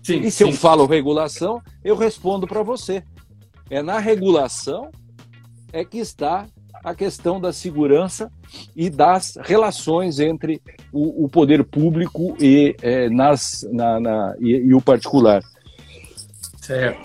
[0.03, 0.44] Sim, e se sim.
[0.44, 3.03] eu falo regulação, eu respondo para você.
[3.70, 4.90] É na regulação
[5.72, 6.46] é que está
[6.85, 8.31] a questão da segurança
[8.77, 10.61] e das relações entre
[10.92, 15.42] o, o poder público e, é, nas, na, na e, e, o particular.
[16.61, 17.00] Certo.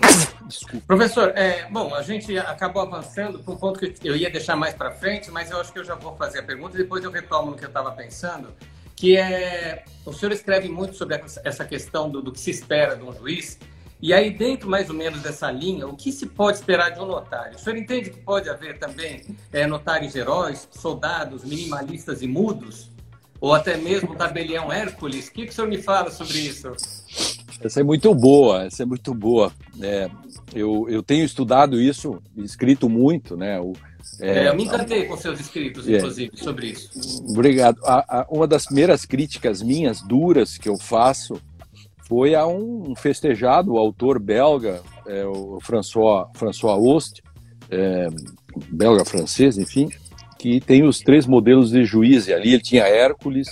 [0.46, 0.84] Desculpa.
[0.86, 4.74] Professor, é, bom, a gente acabou avançando para um ponto que eu ia deixar mais
[4.74, 7.10] para frente, mas eu acho que eu já vou fazer a pergunta e depois eu
[7.10, 8.48] retomo no que eu estava pensando,
[8.96, 13.04] que é, o senhor escreve muito sobre essa questão do, do que se espera de
[13.04, 13.58] um juiz,
[14.02, 17.06] e aí, dentro mais ou menos dessa linha, o que se pode esperar de um
[17.06, 17.56] notário?
[17.56, 22.90] O senhor entende que pode haver também é, notários heróis, soldados minimalistas e mudos?
[23.40, 25.28] Ou até mesmo tabelião Hércules?
[25.28, 26.72] O que, que o senhor me fala sobre isso?
[27.60, 29.52] Essa é muito boa, essa é muito boa.
[29.80, 30.10] É,
[30.54, 33.60] eu, eu tenho estudado isso, escrito muito, né?
[33.60, 33.72] O,
[34.18, 35.96] é, eu me encantei com seus escritos, é.
[35.96, 37.22] inclusive, sobre isso.
[37.28, 37.78] Obrigado.
[37.84, 41.40] A, a, uma das primeiras críticas minhas, duras, que eu faço
[42.10, 47.22] foi a um festejado autor belga, é, o François, François Host,
[47.70, 48.08] é,
[48.68, 49.88] belga-francês, enfim,
[50.36, 52.26] que tem os três modelos de juiz.
[52.26, 53.46] E ali ele tinha Hércules,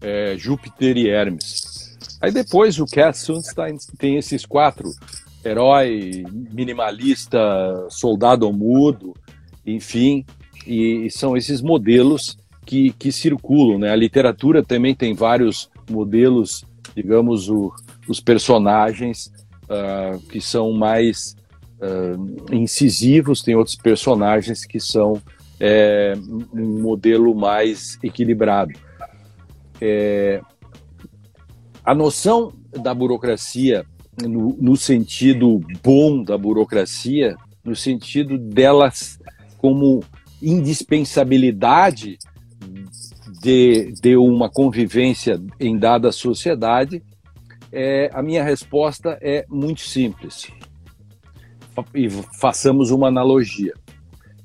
[0.00, 1.98] é, Júpiter e Hermes.
[2.20, 4.88] Aí depois o Cass Sunstein tem esses quatro:
[5.44, 7.40] herói, minimalista,
[7.88, 9.14] soldado mudo,
[9.66, 10.24] enfim,
[10.64, 13.80] e, e são esses modelos que, que circulam.
[13.80, 13.90] Né?
[13.90, 17.72] A literatura também tem vários modelos digamos, o,
[18.08, 19.32] os personagens
[19.64, 21.36] uh, que são mais
[21.80, 25.20] uh, incisivos, tem outros personagens que são
[25.60, 26.14] é,
[26.54, 28.72] um modelo mais equilibrado.
[29.80, 30.40] É,
[31.84, 33.84] a noção da burocracia
[34.22, 39.18] no, no sentido bom da burocracia, no sentido delas
[39.58, 40.02] como
[40.42, 42.18] indispensabilidade
[43.40, 47.02] de, de uma convivência em dada sociedade,
[47.72, 50.48] é, a minha resposta é muito simples.
[51.94, 53.72] E façamos uma analogia.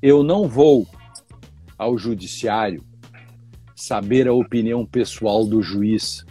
[0.02, 0.88] Eu não vou
[1.78, 2.82] ao judiciário
[3.76, 6.26] saber a opinião pessoal do juiz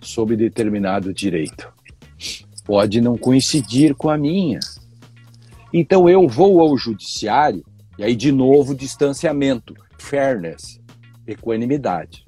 [0.00, 1.72] sobre determinado direito.
[2.64, 4.58] Pode não coincidir com a minha.
[5.72, 7.64] Então eu vou ao judiciário,
[7.96, 10.82] e aí de novo distanciamento, fairness
[11.26, 12.24] equanimidade.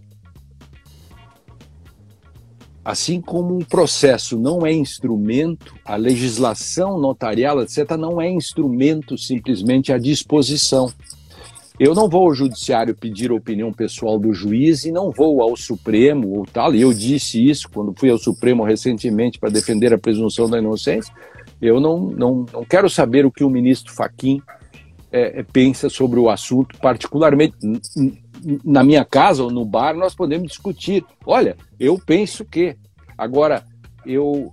[2.84, 9.92] Assim como um processo não é instrumento, a legislação notarial, etc., não é instrumento simplesmente
[9.92, 10.92] à disposição.
[11.80, 15.56] Eu não vou ao judiciário pedir a opinião pessoal do juiz e não vou ao
[15.56, 16.74] Supremo ou tal.
[16.76, 21.12] E eu disse isso quando fui ao Supremo recentemente para defender a presunção da inocência.
[21.60, 24.40] Eu não, não, não quero saber o que o ministro Faquim
[25.10, 27.56] é, pensa sobre o assunto, particularmente
[28.64, 31.04] na minha casa ou no bar, nós podemos discutir.
[31.24, 32.76] Olha, eu penso que.
[33.18, 33.64] Agora,
[34.04, 34.52] eu,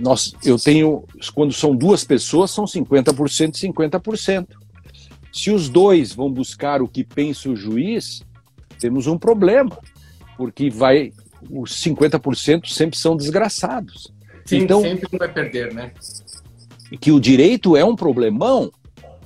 [0.00, 1.04] nós, eu tenho.
[1.34, 4.46] Quando são duas pessoas, são 50% e 50%.
[5.32, 8.22] Se os dois vão buscar o que pensa o juiz,
[8.78, 9.76] temos um problema,
[10.36, 11.12] porque vai
[11.50, 14.12] os 50% sempre são desgraçados.
[14.46, 15.92] Sim, então, sempre vai perder, né?
[17.00, 18.72] Que o direito é um problemão.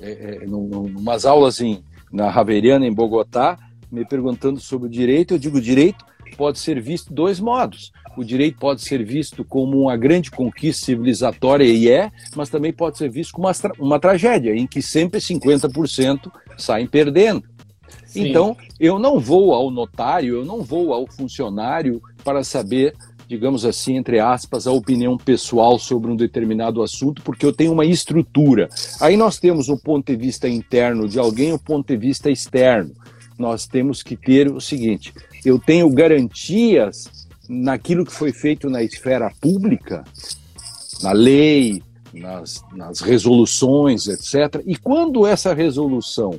[0.01, 3.57] É, é, umas aulas em, na Raveriana, em Bogotá,
[3.91, 5.33] me perguntando sobre o direito.
[5.33, 6.05] Eu digo: direito
[6.37, 7.91] pode ser visto de dois modos.
[8.17, 12.97] O direito pode ser visto como uma grande conquista civilizatória, e é, mas também pode
[12.97, 17.43] ser visto como uma, uma tragédia, em que sempre 50% saem perdendo.
[18.05, 18.27] Sim.
[18.27, 22.93] Então, eu não vou ao notário, eu não vou ao funcionário para saber
[23.31, 27.85] digamos assim, entre aspas, a opinião pessoal sobre um determinado assunto, porque eu tenho uma
[27.85, 28.67] estrutura.
[28.99, 32.91] Aí nós temos o ponto de vista interno de alguém, o ponto de vista externo.
[33.39, 35.13] Nós temos que ter o seguinte:
[35.45, 37.09] eu tenho garantias
[37.47, 40.03] naquilo que foi feito na esfera pública,
[41.01, 41.81] na lei,
[42.13, 44.61] nas, nas resoluções, etc.
[44.65, 46.37] E quando essa resolução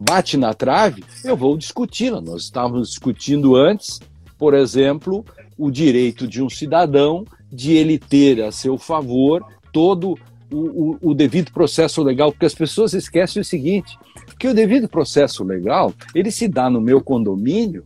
[0.00, 2.22] bate na trave, eu vou discuti-la.
[2.22, 4.00] Nós estávamos discutindo antes,
[4.38, 5.22] por exemplo,
[5.60, 10.18] o direito de um cidadão de ele ter a seu favor todo
[10.50, 13.96] o, o, o, devido processo legal, porque as pessoas esquecem o seguinte,
[14.38, 17.84] que o devido processo legal, ele se dá no meu condomínio,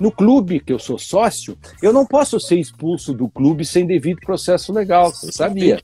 [0.00, 4.20] no clube que eu sou sócio, eu não posso ser expulso do clube sem devido
[4.20, 5.80] processo legal, você sabia?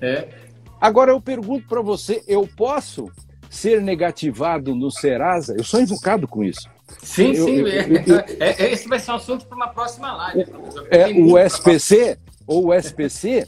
[0.00, 0.26] É.
[0.80, 3.10] Agora eu pergunto para você, eu posso
[3.50, 5.54] ser negativado no Serasa?
[5.54, 6.68] Eu sou invocado com isso.
[7.02, 7.56] Sim, eu, sim.
[7.56, 10.46] Eu, eu, é, é, esse vai ser um assunto para uma próxima live.
[10.90, 13.46] É, o SPC, ou o SPC,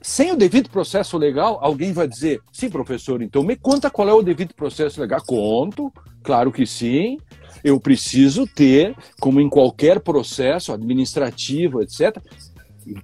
[0.00, 4.12] sem o devido processo legal, alguém vai dizer, sim, professor, então me conta qual é
[4.12, 5.20] o devido processo legal.
[5.26, 7.18] Conto, claro que sim.
[7.62, 12.16] Eu preciso ter, como em qualquer processo administrativo, etc.,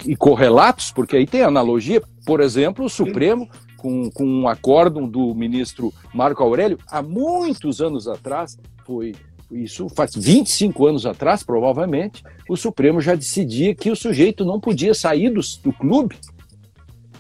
[0.04, 3.48] e correlatos, porque aí tem analogia, por exemplo, o Supremo,
[3.87, 9.14] com, com um acórdão do ministro Marco Aurélio, há muitos anos atrás, foi
[9.49, 14.92] isso faz 25 anos atrás, provavelmente, o Supremo já decidia que o sujeito não podia
[14.92, 16.16] sair do, do clube,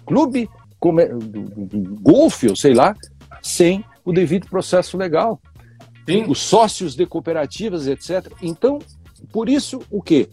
[0.04, 0.50] clube
[0.80, 2.96] como é, do, do, do golfe, ou sei lá,
[3.40, 5.40] sem o devido processo legal.
[6.04, 6.24] Sim.
[6.28, 8.32] Os sócios de cooperativas, etc.
[8.42, 8.80] Então,
[9.30, 10.28] por isso, o quê?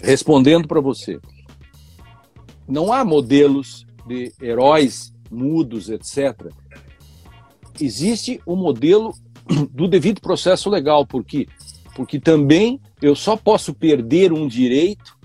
[0.00, 1.18] Respondendo para você,
[2.68, 6.50] não há modelos de heróis mudos, etc.
[7.80, 9.14] Existe o modelo
[9.70, 11.46] do devido processo legal, porque
[11.94, 15.16] porque também eu só posso perder um direito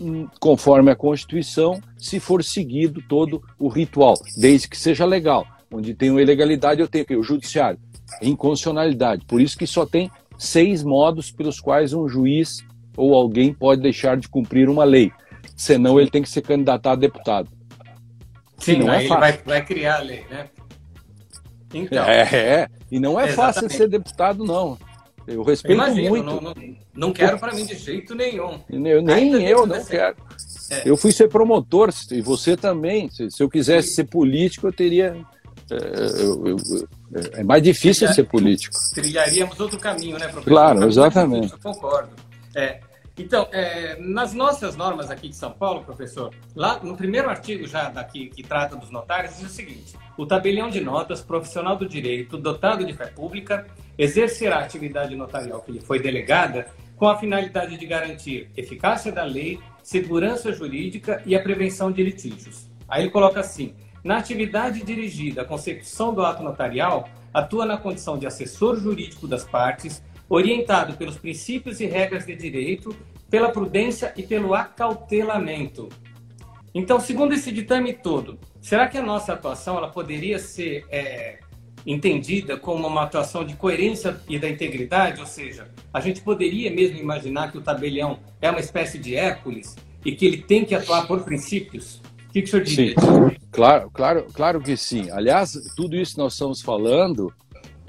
[0.00, 5.46] hum, conforme a Constituição se for seguido todo o ritual, desde que seja legal.
[5.72, 7.80] Onde tem uma ilegalidade, eu tenho que o judiciário,
[8.22, 9.24] inconstitucionalidade.
[9.24, 12.64] Por isso que só tem seis modos pelos quais um juiz
[12.96, 15.10] ou alguém pode deixar de cumprir uma lei.
[15.56, 17.50] Senão ele tem que ser candidato a deputado.
[18.58, 19.20] Sim, não é fácil.
[19.20, 20.48] Vai, vai criar a lei, né?
[21.74, 23.54] Então, é, é, e não é Exatamente.
[23.54, 24.78] fácil ser deputado, não.
[25.26, 26.24] Eu respeito eu imagino, muito.
[26.24, 26.54] Não, não,
[26.94, 28.60] não quero para mim de jeito nenhum.
[28.70, 30.16] Eu, nem eu não quero.
[30.70, 30.88] É.
[30.88, 33.10] Eu fui ser promotor, e você também.
[33.10, 33.94] Se, se eu quisesse Sim.
[33.96, 35.16] ser político, eu teria.
[35.68, 36.56] É, eu, eu,
[37.32, 38.76] é mais difícil ser político.
[38.94, 40.48] Trilharíamos outro caminho, né, professor?
[40.48, 41.52] Claro, exatamente.
[41.52, 42.10] Eu concordo.
[42.54, 42.80] É,
[43.18, 47.88] então, é, nas nossas normas aqui de São Paulo, professor, lá no primeiro artigo já
[47.88, 52.36] daqui que trata dos notários, diz o seguinte: o tabelião de notas, profissional do direito,
[52.36, 57.78] dotado de fé pública, exercerá a atividade notarial que lhe foi delegada com a finalidade
[57.78, 62.68] de garantir eficácia da lei, segurança jurídica e a prevenção de litígios.
[62.86, 68.18] Aí ele coloca assim: na atividade dirigida à consecução do ato notarial, atua na condição
[68.18, 72.94] de assessor jurídico das partes, orientado pelos princípios e regras de direito,
[73.30, 75.88] pela prudência e pelo acautelamento.
[76.74, 81.38] Então, segundo esse ditame todo, será que a nossa atuação ela poderia ser é,
[81.86, 85.20] entendida como uma atuação de coerência e da integridade?
[85.20, 89.74] Ou seja, a gente poderia mesmo imaginar que o tabelião é uma espécie de Hércules
[90.04, 92.02] e que ele tem que atuar por princípios?
[92.28, 92.74] O que, que o senhor diz?
[92.74, 92.94] Sim,
[93.50, 95.10] claro, claro, claro que sim.
[95.10, 97.32] Aliás, tudo isso nós estamos falando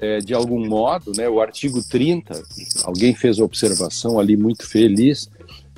[0.00, 2.42] é, de algum modo, né, o artigo 30,
[2.84, 5.28] alguém fez a observação ali muito feliz,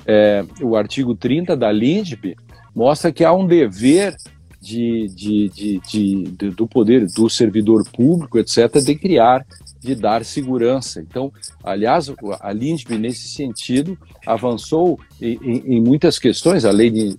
[0.05, 2.35] é, o artigo 30 da LINDB
[2.75, 4.15] mostra que há um dever
[4.59, 9.45] de, de, de, do poder do servidor público, etc., de criar,
[9.79, 11.01] de dar segurança.
[11.01, 17.17] Então, aliás, a LINDB, nesse sentido, avançou em, em muitas questões, a lei de,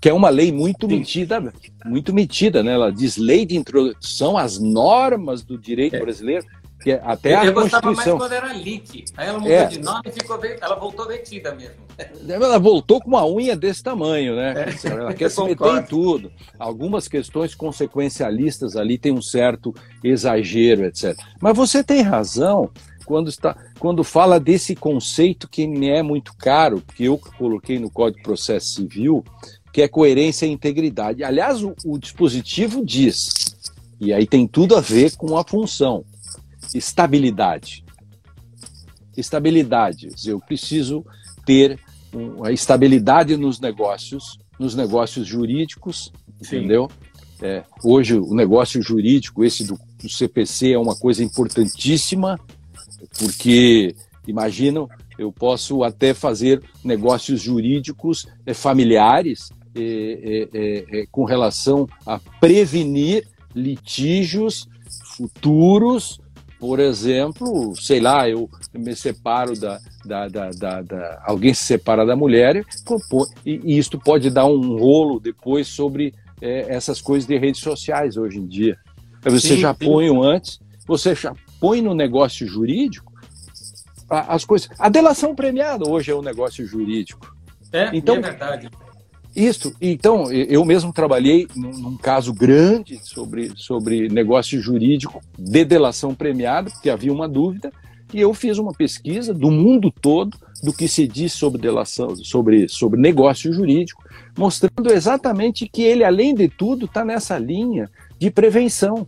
[0.00, 1.52] que é uma lei muito metida,
[1.84, 2.72] muito metida, né?
[2.72, 6.00] Ela diz lei de introdução às normas do direito é.
[6.00, 6.46] brasileiro,
[6.80, 7.94] que é até eu, a eu Constituição.
[7.94, 9.04] gostava mais quando era LIC.
[9.16, 9.66] Aí ela mudou é.
[9.66, 11.74] de nome e ficou, ela voltou vetida mesmo.
[12.28, 14.54] Ela voltou com uma unha desse tamanho, né?
[14.84, 14.88] É.
[14.88, 16.30] Ela quer se meter em tudo.
[16.58, 19.74] Algumas questões consequencialistas ali tem um certo
[20.04, 21.18] exagero, etc.
[21.40, 22.70] Mas você tem razão
[23.04, 27.90] quando está quando fala desse conceito que me é muito caro, que eu coloquei no
[27.90, 29.24] Código de Processo Civil,
[29.72, 31.24] que é coerência e integridade.
[31.24, 33.30] Aliás, o, o dispositivo diz,
[34.00, 36.04] e aí tem tudo a ver com a função,
[36.74, 37.84] estabilidade.
[39.16, 41.04] Estabilidade, eu preciso
[41.44, 41.78] ter
[42.44, 46.58] a estabilidade nos negócios, nos negócios jurídicos, Sim.
[46.58, 46.90] entendeu?
[47.40, 52.38] É, hoje o negócio jurídico, esse do, do, CPC, é uma coisa importantíssima,
[53.18, 53.94] porque
[54.26, 54.88] imagino,
[55.18, 64.68] eu posso até fazer negócios jurídicos é, familiares é, é, com relação a prevenir litígios
[65.16, 66.20] futuros,
[66.58, 72.04] por exemplo, sei lá, eu me separo da, da, da, da, da alguém se separa
[72.04, 72.64] da mulher
[73.44, 78.38] e, e isto pode dar um rolo depois sobre essas coisas de redes sociais hoje
[78.38, 78.76] em dia.
[79.22, 79.84] Você sim, já sim.
[79.84, 83.07] põe antes, você já põe no negócio jurídico
[84.08, 84.68] as coisas.
[84.78, 87.34] A delação premiada hoje é um negócio jurídico.
[87.72, 88.70] É, então, é verdade.
[89.36, 96.14] Isso, então, eu mesmo trabalhei num, num, caso grande sobre, sobre negócio jurídico de delação
[96.14, 97.70] premiada, porque havia uma dúvida,
[98.12, 102.68] e eu fiz uma pesquisa do mundo todo do que se diz sobre delação, sobre,
[102.68, 104.02] sobre negócio jurídico,
[104.36, 107.88] mostrando exatamente que ele, além de tudo, está nessa linha
[108.18, 109.06] de prevenção.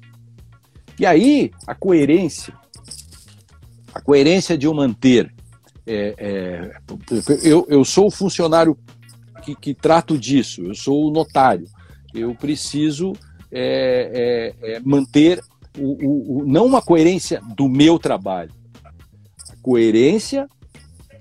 [0.99, 2.55] E aí, a coerência,
[3.95, 5.33] a coerência de eu manter.
[5.87, 6.81] É, é,
[7.43, 8.77] eu, eu sou funcionário
[9.43, 11.67] que, que trato disso, eu sou o notário.
[12.15, 13.13] Eu preciso
[13.51, 15.41] é, é, é manter
[15.79, 18.53] o, o, o, não uma coerência do meu trabalho,
[18.85, 20.49] a coerência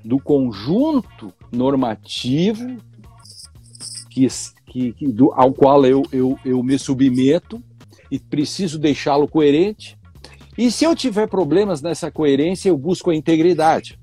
[0.03, 2.77] do conjunto normativo
[4.09, 4.27] que,
[4.65, 7.61] que, que do, ao qual eu, eu, eu me submeto
[8.09, 9.97] e preciso deixá-lo coerente.
[10.59, 13.97] E se eu tiver problemas nessa coerência, eu busco a integridade,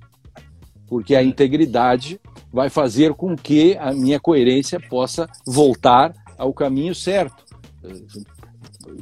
[0.87, 2.19] porque a integridade
[2.51, 7.45] vai fazer com que a minha coerência possa voltar ao caminho certo.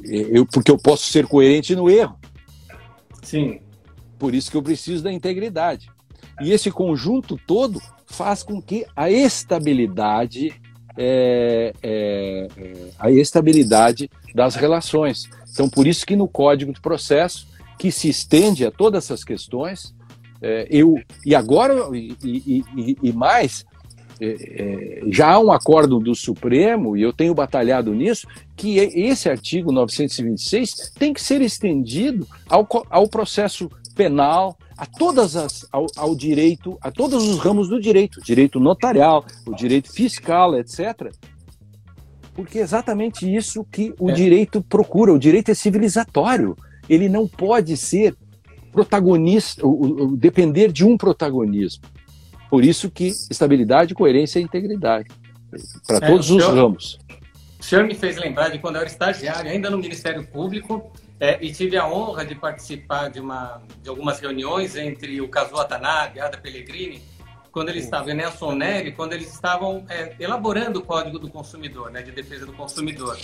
[0.03, 2.19] Eu, porque eu posso ser coerente no erro.
[3.23, 3.61] Sim.
[4.19, 5.89] Por isso que eu preciso da integridade.
[6.41, 10.53] E esse conjunto todo faz com que a estabilidade
[10.97, 15.29] é, é, é, a estabilidade das relações.
[15.55, 17.47] Então, por isso que no Código de Processo,
[17.79, 19.95] que se estende a todas essas questões,
[20.41, 20.95] é, eu,
[21.25, 23.65] e agora, e, e, e mais,
[24.19, 29.29] é, é, já há um acordo do Supremo, e eu tenho batalhado nisso, que esse
[29.29, 36.13] artigo 926 tem que ser estendido ao, ao processo penal, a todas as, ao, ao,
[36.13, 41.13] direito, a todos os ramos do direito, direito notarial, o direito fiscal, etc.
[42.35, 44.13] Porque é exatamente isso que o é.
[44.13, 45.13] direito procura.
[45.13, 46.55] O direito é civilizatório.
[46.87, 48.15] Ele não pode ser
[48.71, 51.83] protagonista, o, o, depender de um protagonismo.
[52.49, 55.07] Por isso que estabilidade, coerência e integridade
[55.87, 56.99] para é, todos os senhor, ramos.
[57.59, 61.43] O senhor me fez lembrar de quando eu era estagiário, ainda no Ministério Público, é,
[61.43, 66.19] e tive a honra de participar de, uma, de algumas reuniões entre o Caso Watanabe
[66.19, 67.01] Ada Pellegrini,
[67.55, 71.89] quando eles estavam, e Nelson Neri, quando eles estavam é, elaborando o Código do Consumidor,
[71.89, 73.17] né, de defesa do consumidor.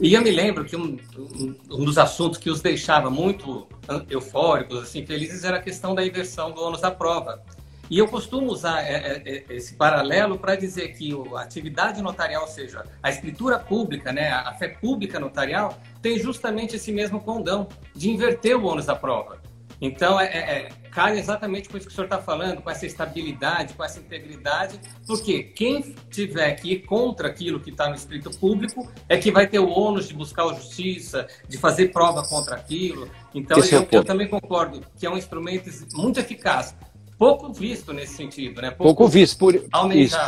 [0.00, 3.66] E eu me lembro que um, um, um, dos assuntos que os deixava muito
[4.08, 7.42] eufóricos, assim, felizes, era a questão da inversão do ônus da prova.
[7.90, 12.42] E eu costumo usar é, é, é, esse paralelo para dizer que a atividade notarial,
[12.42, 17.66] ou seja, a escritura pública, né, a fé pública notarial, tem justamente esse mesmo condão
[17.96, 19.42] de inverter o ônus da prova.
[19.80, 23.72] Então, é, é, cai exatamente com isso que o senhor está falando, com essa estabilidade,
[23.72, 28.86] com essa integridade, porque quem tiver que ir contra aquilo que está no escrito público
[29.08, 33.10] é que vai ter o ônus de buscar a justiça, de fazer prova contra aquilo.
[33.34, 36.76] Então, eu, eu, também concordo que é um instrumento muito eficaz,
[37.18, 38.70] pouco visto nesse sentido, né?
[38.70, 39.54] Pouco, pouco visto, por.
[39.94, 40.18] Isso.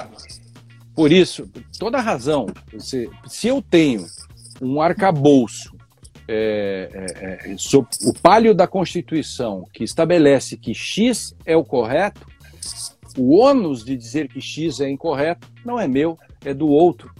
[0.95, 2.47] Por isso, toda razão.
[2.79, 4.07] Se, se eu tenho
[4.63, 5.74] um arcabouço
[6.27, 7.57] é, é, é,
[8.03, 12.27] o palio da Constituição que estabelece que X é o correto,
[13.19, 17.11] o ônus de dizer que X é incorreto não é meu, é do outro.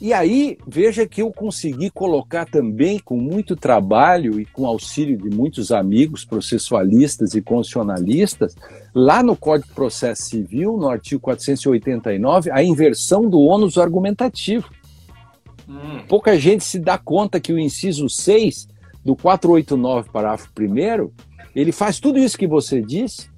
[0.00, 5.30] E aí, veja que eu consegui colocar também, com muito trabalho e com auxílio de
[5.34, 8.56] muitos amigos processualistas e constitucionalistas,
[8.94, 14.68] lá no Código de Processo Civil, no artigo 489, a inversão do ônus argumentativo.
[15.68, 16.04] Hum.
[16.08, 18.68] Pouca gente se dá conta que o inciso 6
[19.04, 21.10] do 489, parágrafo 1,
[21.54, 23.28] ele faz tudo isso que você disse,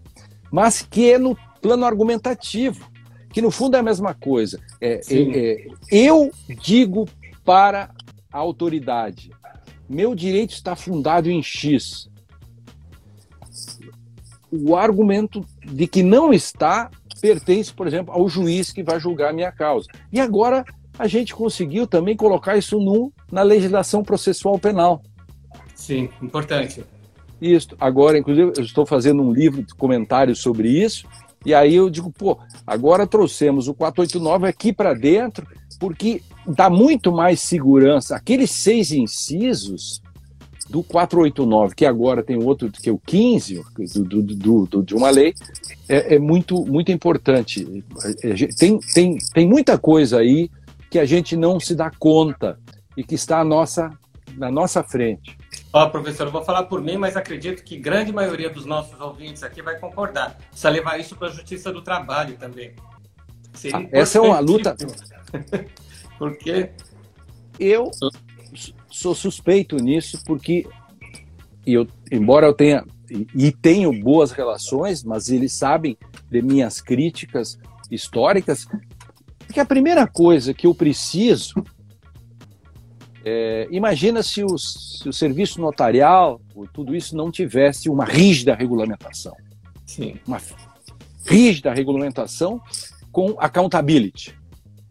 [0.51, 2.89] mas que é no plano argumentativo,
[3.33, 4.61] que no fundo é a mesma coisa.
[4.81, 6.31] É, é, é, eu
[6.63, 7.09] digo
[7.45, 7.91] para
[8.33, 9.31] a autoridade,
[9.89, 12.09] meu direito está fundado em X.
[14.51, 19.33] O argumento de que não está pertence, por exemplo, ao juiz que vai julgar a
[19.33, 19.89] minha causa.
[20.13, 20.65] E agora
[20.99, 25.03] a gente conseguiu também colocar isso no, na legislação processual penal.
[25.75, 26.83] Sim, importante.
[27.41, 27.69] Isso.
[27.79, 31.07] Agora, inclusive, eu estou fazendo um livro de comentários sobre isso,
[31.45, 35.47] e aí eu digo, pô, agora trouxemos o 489 aqui para dentro,
[35.79, 38.17] porque dá muito mais segurança.
[38.17, 40.03] Aqueles seis incisos
[40.69, 43.63] do 489, que agora tem outro, que é o 15,
[43.95, 45.35] do, do, do, de uma lei,
[45.89, 47.85] é, é, muito, muito importante.
[48.23, 50.51] É, é, tem, tem, tem muita coisa aí
[50.91, 52.59] que a gente não se dá conta
[52.97, 53.91] e que está nossa,
[54.37, 55.37] na nossa frente.
[55.73, 58.99] Ó, oh, professor, eu vou falar por mim, mas acredito que grande maioria dos nossos
[59.01, 60.37] ouvintes aqui vai concordar.
[60.51, 62.75] Precisa levar isso para a Justiça do Trabalho também.
[63.73, 64.77] Ah, essa é uma luta.
[66.19, 66.71] porque
[67.59, 67.91] eu
[68.91, 70.67] sou suspeito nisso, porque
[71.67, 72.85] eu, embora eu tenha
[73.35, 75.97] e tenho boas relações, mas eles sabem
[76.31, 77.59] de minhas críticas
[77.91, 78.67] históricas,
[79.47, 81.55] porque a primeira coisa que eu preciso.
[83.25, 86.41] É, imagina se, se, o serviço notarial,
[86.73, 89.35] tudo isso, não tivesse uma rígida regulamentação.
[89.85, 90.17] Sim.
[90.27, 90.41] Uma
[91.27, 92.61] rígida regulamentação
[93.11, 94.39] com accountability.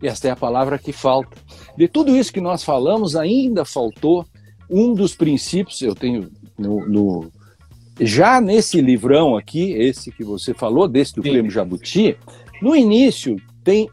[0.02, 1.38] Esta é a palavra que falta.
[1.78, 4.26] De tudo isso que nós falamos, ainda faltou
[4.70, 7.32] um dos princípios, eu tenho no, no
[8.00, 11.32] já nesse livrão aqui, esse que você falou, desse do Sim.
[11.32, 12.18] Prêmio Jabuti,
[12.62, 13.90] no início tem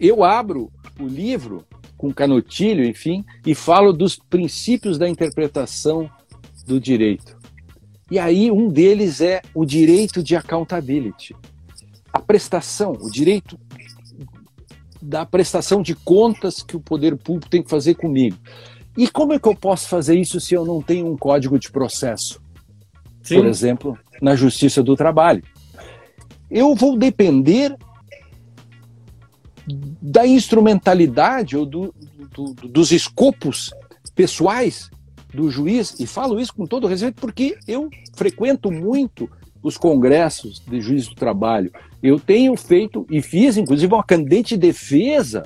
[0.00, 1.64] eu abro o livro
[1.96, 6.10] com canotilho, enfim, e falo dos princípios da interpretação
[6.66, 7.36] do direito.
[8.10, 11.34] E aí um deles é o direito de accountability.
[12.12, 13.58] A prestação, o direito
[15.00, 18.36] da prestação de contas que o poder público tem que fazer comigo.
[18.96, 21.70] E como é que eu posso fazer isso se eu não tenho um código de
[21.70, 22.40] processo?
[23.22, 23.36] Sim.
[23.36, 25.42] Por exemplo, na Justiça do Trabalho.
[26.50, 27.76] Eu vou depender
[30.00, 31.94] da instrumentalidade ou do,
[32.32, 33.70] do, dos escopos
[34.14, 34.90] pessoais
[35.34, 39.28] do juiz, e falo isso com todo respeito porque eu frequento muito
[39.62, 41.72] os congressos de juízes do trabalho.
[42.02, 45.42] Eu tenho feito e fiz, inclusive, uma candente defesa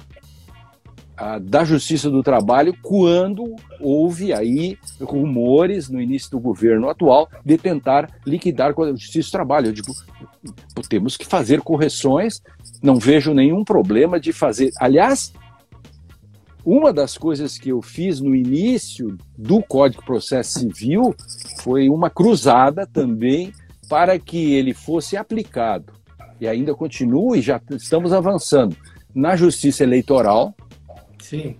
[1.42, 8.10] da Justiça do Trabalho quando houve aí rumores no início do governo atual de tentar
[8.26, 9.66] liquidar com a Justiça do Trabalho.
[9.66, 9.92] Eu digo,
[10.88, 12.40] temos que fazer correções
[12.82, 14.70] não vejo nenhum problema de fazer.
[14.78, 15.32] Aliás,
[16.64, 21.14] uma das coisas que eu fiz no início do Código de Processo Civil
[21.62, 23.52] foi uma cruzada também
[23.88, 25.92] para que ele fosse aplicado.
[26.40, 28.76] E ainda continua e já estamos avançando
[29.14, 30.54] na justiça eleitoral.
[31.20, 31.56] Sim.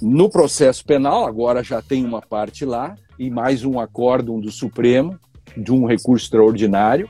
[0.00, 5.18] No processo penal, agora já tem uma parte lá, e mais um acórdão do Supremo,
[5.56, 7.08] de um recurso extraordinário,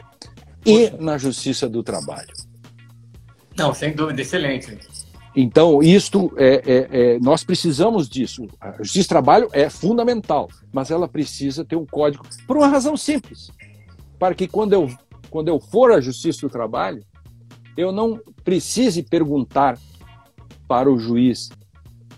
[0.64, 2.32] e na justiça do trabalho.
[3.56, 4.78] Não, sem dúvida, excelente.
[5.34, 8.46] Então, isto é, é, é, nós precisamos disso.
[8.60, 12.96] A justiça de trabalho é fundamental, mas ela precisa ter um código por uma razão
[12.96, 13.50] simples,
[14.18, 14.88] para que quando eu
[15.28, 17.04] quando eu for à justiça do trabalho,
[17.76, 19.78] eu não precise perguntar
[20.66, 21.50] para o juiz,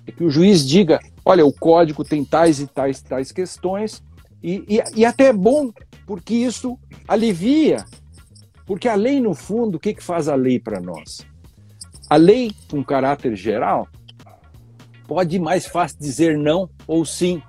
[0.07, 4.03] é que o juiz diga, olha, o código tem tais e tais tais questões
[4.42, 5.70] e, e, e até é bom
[6.07, 7.84] porque isso alivia
[8.64, 11.26] Porque a lei, no fundo, o que, que faz a lei para nós?
[12.09, 13.88] A lei, com caráter geral,
[15.07, 17.42] pode mais fácil dizer não ou sim.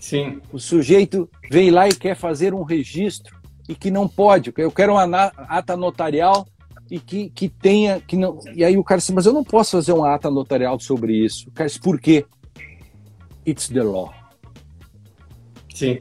[0.00, 0.40] Sim.
[0.52, 3.36] O sujeito vem lá e quer fazer um registro
[3.68, 4.52] e que não pode.
[4.56, 6.46] Eu quero uma ata notarial
[6.90, 8.00] e que, que tenha.
[8.00, 8.38] Que não...
[8.54, 11.48] E aí o cara mas eu não posso fazer uma ata notarial sobre isso.
[11.48, 12.24] O cara diz, por quê?
[13.46, 14.12] It's the law.
[15.74, 15.98] Sim.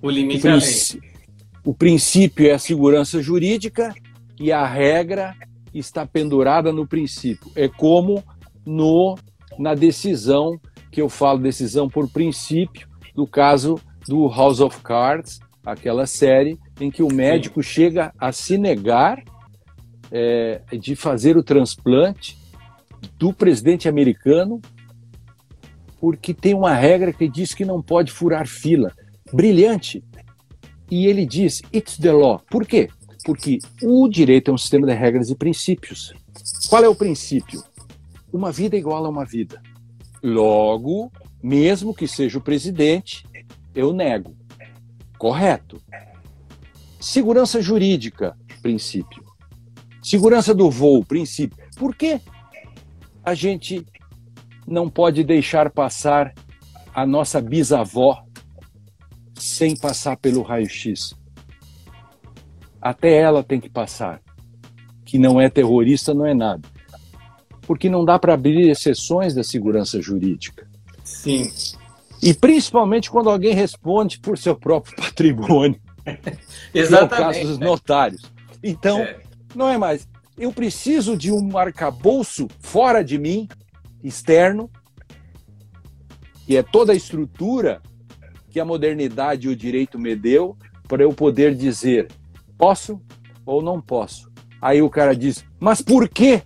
[0.00, 1.12] O limite o é a lei.
[1.64, 3.94] O princípio é a segurança jurídica
[4.38, 5.34] e a regra
[5.72, 7.50] está pendurada no princípio.
[7.54, 8.22] É como
[8.66, 9.16] no
[9.58, 10.60] na decisão
[10.90, 16.90] que eu falo decisão por princípio, no caso do House of Cards, aquela série em
[16.90, 17.68] que o médico Sim.
[17.68, 19.22] chega a se negar
[20.12, 22.38] é, de fazer o transplante
[23.18, 24.60] do presidente americano
[26.02, 28.92] porque tem uma regra que diz que não pode furar fila.
[29.32, 30.02] Brilhante.
[30.90, 32.42] E ele diz, it's the law.
[32.50, 32.88] Por quê?
[33.24, 36.12] Porque o direito é um sistema de regras e princípios.
[36.68, 37.62] Qual é o princípio?
[38.32, 39.62] Uma vida igual a uma vida.
[40.20, 43.24] Logo, mesmo que seja o presidente,
[43.72, 44.34] eu nego.
[45.16, 45.80] Correto.
[46.98, 49.22] Segurança jurídica, princípio.
[50.02, 51.56] Segurança do voo, princípio.
[51.76, 52.20] Por que
[53.24, 53.86] a gente
[54.66, 56.34] não pode deixar passar
[56.92, 58.24] a nossa bisavó
[59.34, 61.14] sem passar pelo raio-x?
[62.80, 64.20] Até ela tem que passar.
[65.04, 66.68] Que não é terrorista, não é nada.
[67.60, 70.68] Porque não dá para abrir exceções da segurança jurídica.
[71.04, 71.48] Sim.
[72.20, 75.80] E principalmente quando alguém responde por seu próprio patrimônio.
[76.74, 76.74] Exatamente.
[76.74, 78.32] Que é o caso dos notários.
[78.62, 79.21] Então, é.
[79.54, 80.08] Não é mais.
[80.36, 83.48] Eu preciso de um arcabouço fora de mim,
[84.02, 84.70] externo,
[86.46, 87.80] que é toda a estrutura
[88.50, 90.56] que a modernidade e o direito me deu
[90.88, 92.08] para eu poder dizer
[92.58, 93.00] posso
[93.46, 94.30] ou não posso.
[94.60, 96.42] Aí o cara diz, mas por quê?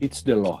[0.00, 0.60] It's the law.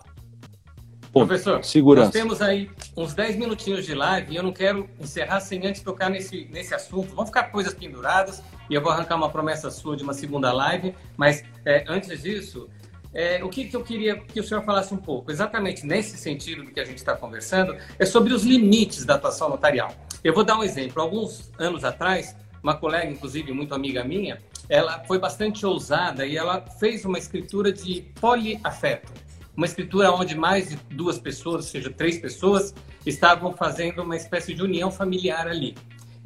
[1.12, 2.06] Professor, Segurança.
[2.06, 5.80] nós temos aí uns 10 minutinhos de live e eu não quero encerrar sem antes
[5.80, 7.14] tocar nesse, nesse assunto.
[7.14, 10.94] Vão ficar coisas penduradas e eu vou arrancar uma promessa sua de uma segunda live,
[11.16, 12.68] mas é, antes disso,
[13.14, 16.64] é, o que, que eu queria que o senhor falasse um pouco, exatamente nesse sentido
[16.64, 19.92] do que a gente está conversando, é sobre os limites da atuação notarial.
[20.22, 21.00] Eu vou dar um exemplo.
[21.00, 26.60] Alguns anos atrás, uma colega, inclusive muito amiga minha, ela foi bastante ousada e ela
[26.78, 32.16] fez uma escritura de poliafeto uma escritura onde mais de duas pessoas, ou seja, três
[32.16, 32.72] pessoas,
[33.04, 35.74] estavam fazendo uma espécie de união familiar ali.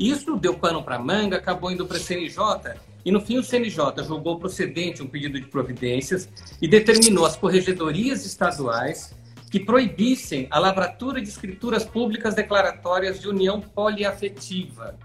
[0.03, 2.75] Isso deu pano para manga, acabou indo para a CNJ
[3.05, 6.29] e no fim o CNJ julgou procedente um pedido de providências
[6.61, 9.15] e determinou às corregedorias estaduais
[9.49, 14.99] que proibissem a lavratura de escrituras públicas declaratórias de união poliafetiva.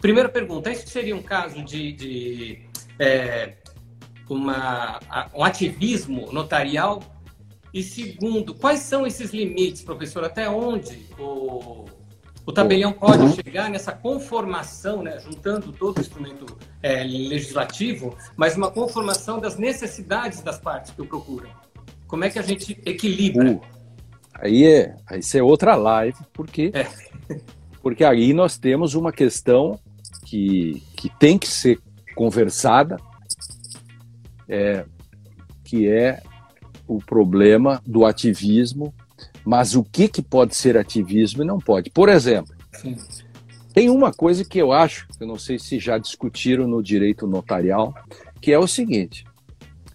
[0.00, 2.62] Primeira pergunta: isso seria um caso de, de
[2.98, 3.56] é,
[4.26, 5.00] uma,
[5.34, 7.02] um ativismo notarial
[7.74, 10.24] e segundo, quais são esses limites, professor?
[10.24, 11.84] Até onde o,
[12.46, 16.46] o tabelião pode chegar nessa conformação, né, juntando todo o instrumento
[16.82, 21.50] é, legislativo, mas uma conformação das necessidades das partes que o procuram?
[22.06, 23.52] Como é que a gente equilibra?
[23.52, 23.60] Uh,
[24.34, 26.86] aí é, isso é outra live, porque, é.
[27.80, 29.78] porque aí nós temos uma questão
[30.24, 31.78] que, que tem que ser
[32.16, 32.96] conversada,
[34.48, 34.84] é,
[35.64, 36.20] que é
[36.86, 38.92] o problema do ativismo,
[39.50, 41.90] mas o que, que pode ser ativismo e não pode.
[41.90, 42.96] Por exemplo, Sim.
[43.74, 47.92] tem uma coisa que eu acho, eu não sei se já discutiram no direito notarial,
[48.40, 49.24] que é o seguinte: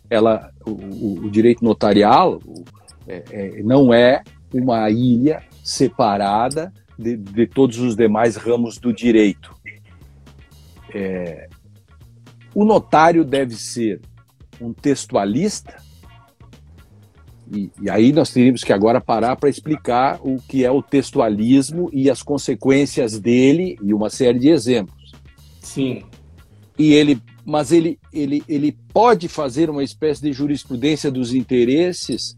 [0.09, 2.65] ela, o, o, direito notarial o,
[3.07, 4.21] é, é, não é
[4.53, 9.55] uma ilha separada de, de, todos os demais ramos do direito.
[10.93, 11.47] É,
[12.53, 14.01] o notário deve ser
[14.59, 15.77] um textualista
[17.51, 21.89] e, e, aí nós teríamos que agora parar para explicar o que é o textualismo
[21.93, 25.11] e as consequências dele e uma série de exemplos.
[25.61, 26.03] Sim.
[26.77, 32.35] E ele, mas ele, ele, ele pode fazer uma espécie de jurisprudência dos interesses,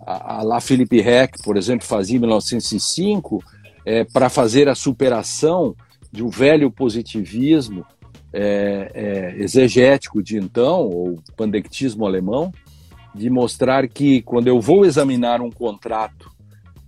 [0.00, 3.42] a, a lá Felipe Heck, por exemplo, fazia em 1905,
[3.84, 5.74] é, para fazer a superação
[6.12, 7.84] de um velho positivismo
[8.32, 12.52] é, é, exegético de então, ou pandectismo alemão,
[13.14, 16.30] de mostrar que quando eu vou examinar um contrato,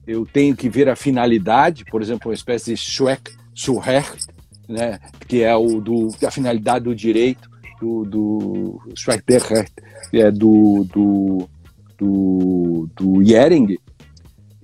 [0.07, 4.27] eu tenho que ver a finalidade, por exemplo, uma espécie de Schweck, Schwerrecht,
[4.69, 7.51] né, que é o do, a finalidade do direito,
[7.81, 9.73] do, do Schweckrecht,
[10.13, 11.49] é, do, do,
[11.99, 13.79] do, do Jering,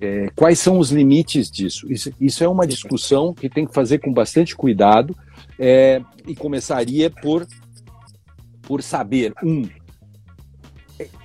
[0.01, 1.91] é, quais são os limites disso?
[1.91, 5.13] Isso, isso, é uma discussão que tem que fazer com bastante cuidado
[5.59, 7.45] é, e começaria por
[8.61, 9.67] por saber, um,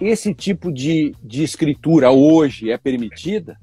[0.00, 3.58] esse tipo de, de escritura hoje é permitida?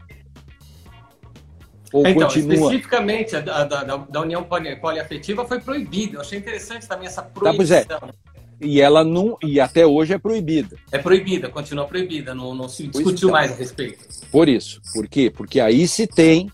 [1.94, 2.54] Ou então, continua...
[2.54, 6.18] especificamente a da, da, da união poliafetiva foi proibida.
[6.18, 7.84] Eu achei interessante também essa proibição.
[7.86, 8.32] Tá, pois é.
[8.62, 9.38] E ela não.
[9.44, 10.78] E até hoje é proibida.
[10.92, 14.06] É proibida, continua proibida, não, não se discutiu então, mais a respeito.
[14.32, 14.80] Por isso.
[14.94, 15.32] Por quê?
[15.36, 16.50] Porque aí se tem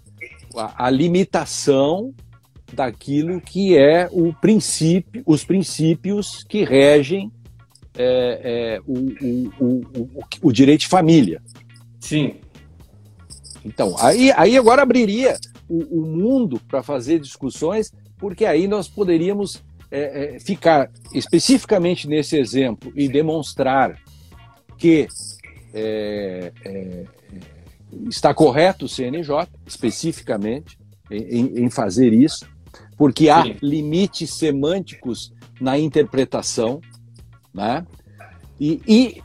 [0.56, 2.14] a, a limitação
[2.74, 7.32] daquilo que é o princípio, os princípios que regem
[7.98, 11.42] é, é, o, o, o, o, direito de família.
[12.00, 12.36] Sim.
[13.66, 15.36] Então, aí, aí agora abriria
[15.68, 22.92] o, mundo para fazer discussões, porque aí nós poderíamos é, é, ficar especificamente nesse exemplo
[22.96, 24.00] e demonstrar
[24.78, 25.08] que
[25.74, 27.04] é, é,
[28.08, 30.78] está correto o CNJ, especificamente,
[31.10, 32.48] em, em fazer isso,
[32.98, 33.56] porque há Sim.
[33.62, 36.82] limites semânticos na interpretação,
[37.58, 37.86] né?
[38.60, 39.22] E, e,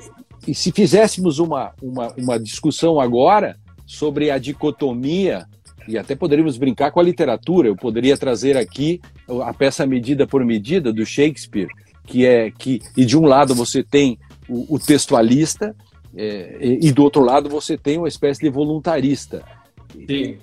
[0.49, 3.57] e, se fizéssemos uma, uma, uma discussão agora
[3.87, 5.47] sobre a dicotomia,
[5.87, 9.01] e até poderíamos brincar com a literatura, eu poderia trazer aqui
[9.45, 11.69] a peça medida por medida do Shakespeare,
[12.07, 14.19] que é que e de um lado você tem
[14.49, 15.75] o, o textualista
[16.17, 19.45] é, e, e do outro lado você tem uma espécie de voluntarista.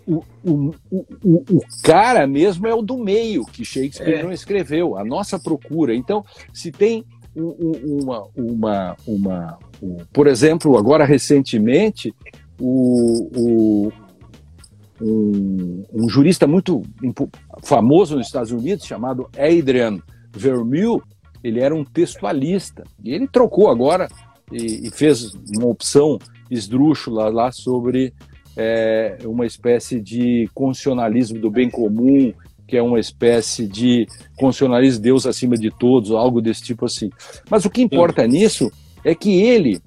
[0.06, 4.24] O, o, o, o, cara mesmo é o do meio, que Shakespeare é.
[4.24, 5.96] não escreveu, a nossa procura.
[5.96, 6.24] Então,
[6.54, 7.04] se tem
[7.36, 9.60] uma, uma, uma,
[10.12, 12.14] por exemplo, agora recentemente,
[12.60, 13.92] o,
[15.02, 16.82] um, um, jurista muito
[17.64, 20.00] famoso nos Estados Unidos, chamado Adrian
[20.32, 21.02] Vermeule,
[21.44, 24.10] ele era um textualista, e ele trocou agora
[24.52, 26.20] e, e fez uma opção
[26.52, 28.14] esdrúxula lá sobre
[28.58, 32.34] é, uma espécie de constitucionalismo do bem comum,
[32.70, 34.08] que é uma espécie de
[34.38, 37.10] constitucionalismo Deus acima de todos, algo desse tipo assim.
[37.50, 38.30] Mas o que importa Sim.
[38.30, 38.72] nisso
[39.04, 39.82] é que ele,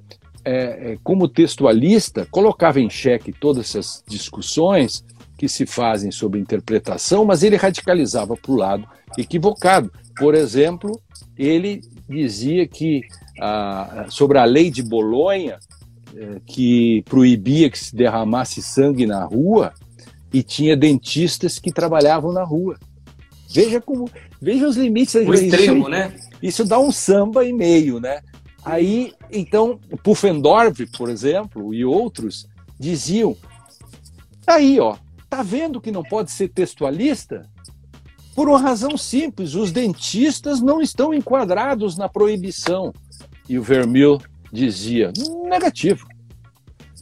[0.44, 0.54] é,
[0.92, 5.04] é, como textualista, colocava em xeque todas essas discussões
[5.38, 9.92] que se fazem sobre interpretação, mas ele radicalizava para o lado equivocado.
[10.16, 11.00] Por exemplo,
[11.38, 13.02] ele dizia que
[13.40, 15.58] ah, sobre a lei de Bolonha,
[16.14, 19.72] é, que proibia que se derramasse sangue na rua
[20.32, 22.78] e tinha dentistas que trabalhavam na rua.
[23.50, 24.10] Veja como,
[24.40, 25.14] veja os limites.
[25.14, 26.14] O extremo, isso, né?
[26.42, 28.22] Isso dá um samba e meio, né?
[28.64, 33.36] Aí, então, Pufendorf, por exemplo, e outros diziam:
[34.46, 34.96] aí, ó,
[35.28, 37.46] tá vendo que não pode ser textualista?
[38.34, 42.94] Por uma razão simples, os dentistas não estão enquadrados na proibição.
[43.48, 44.18] E o Vermil
[44.50, 45.12] dizia:
[45.44, 46.06] negativo.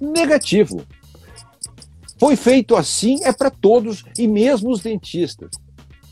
[0.01, 0.85] Negativo.
[2.21, 5.49] Foi feito assim, é para todos e mesmo os dentistas.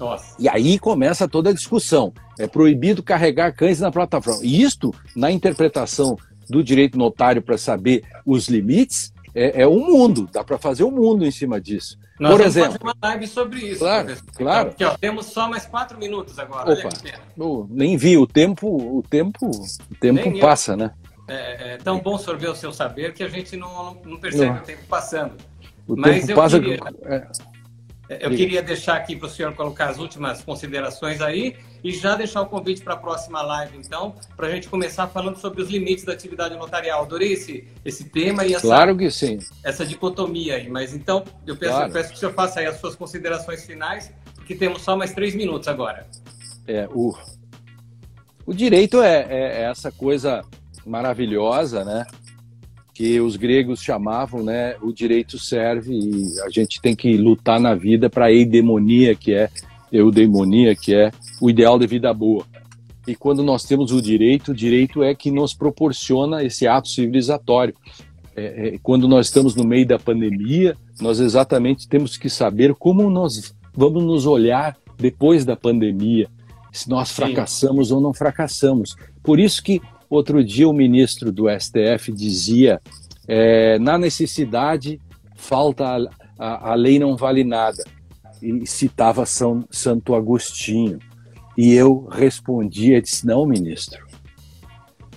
[0.00, 0.34] Nossa.
[0.38, 2.14] E aí começa toda a discussão.
[2.38, 4.40] É proibido carregar cães na plataforma.
[4.42, 6.16] E isto, na interpretação
[6.48, 10.26] do direito notário para saber os limites, é, é um mundo.
[10.32, 11.98] Dá para fazer um mundo em cima disso.
[12.18, 13.80] Nós Por exemplo, fazer uma live sobre isso.
[13.80, 14.32] Claro, professor.
[14.34, 14.70] claro.
[14.74, 16.72] Então, aqui, ó, temos só mais quatro minutos agora.
[16.72, 16.88] Opa,
[17.68, 20.90] nem vi o tempo, o tempo, o tempo passa, né?
[21.28, 24.56] É, é, tão bom sorver o seu saber que a gente não, não percebe não.
[24.56, 25.34] o tempo passando.
[25.88, 26.60] O Mas tempo passa.
[26.60, 28.26] Queria, é.
[28.26, 32.42] eu queria deixar aqui para o senhor colocar as últimas considerações aí e já deixar
[32.42, 36.04] o convite para a próxima live, então, para a gente começar falando sobre os limites
[36.04, 37.02] da atividade notarial.
[37.02, 39.38] Adorei esse, esse tema e essa, claro que sim.
[39.64, 40.68] essa dicotomia aí.
[40.68, 41.88] Mas então, eu peço, claro.
[41.88, 45.12] eu peço que o senhor faça aí as suas considerações finais, porque temos só mais
[45.12, 46.06] três minutos agora.
[46.66, 47.16] É, o,
[48.44, 50.44] o direito é, é, é essa coisa
[50.84, 52.06] maravilhosa, né?
[52.98, 54.74] Que os gregos chamavam, né?
[54.82, 59.32] O direito serve e a gente tem que lutar na vida para a eudemonia, que
[59.32, 59.48] é
[59.92, 62.44] eudemonia, que é o ideal de vida boa.
[63.06, 67.72] E quando nós temos o direito, o direito é que nos proporciona esse ato civilizatório.
[68.34, 73.08] É, é, quando nós estamos no meio da pandemia, nós exatamente temos que saber como
[73.08, 76.28] nós vamos nos olhar depois da pandemia,
[76.72, 77.94] se nós fracassamos Sim.
[77.94, 78.96] ou não fracassamos.
[79.22, 79.80] Por isso que
[80.10, 82.80] Outro dia, o ministro do STF dizia:
[83.26, 85.00] é, na necessidade,
[85.36, 87.84] falta a, a, a, lei não vale nada.
[88.40, 90.98] E citava São Santo Agostinho.
[91.56, 94.06] E eu respondia: disse, não, ministro,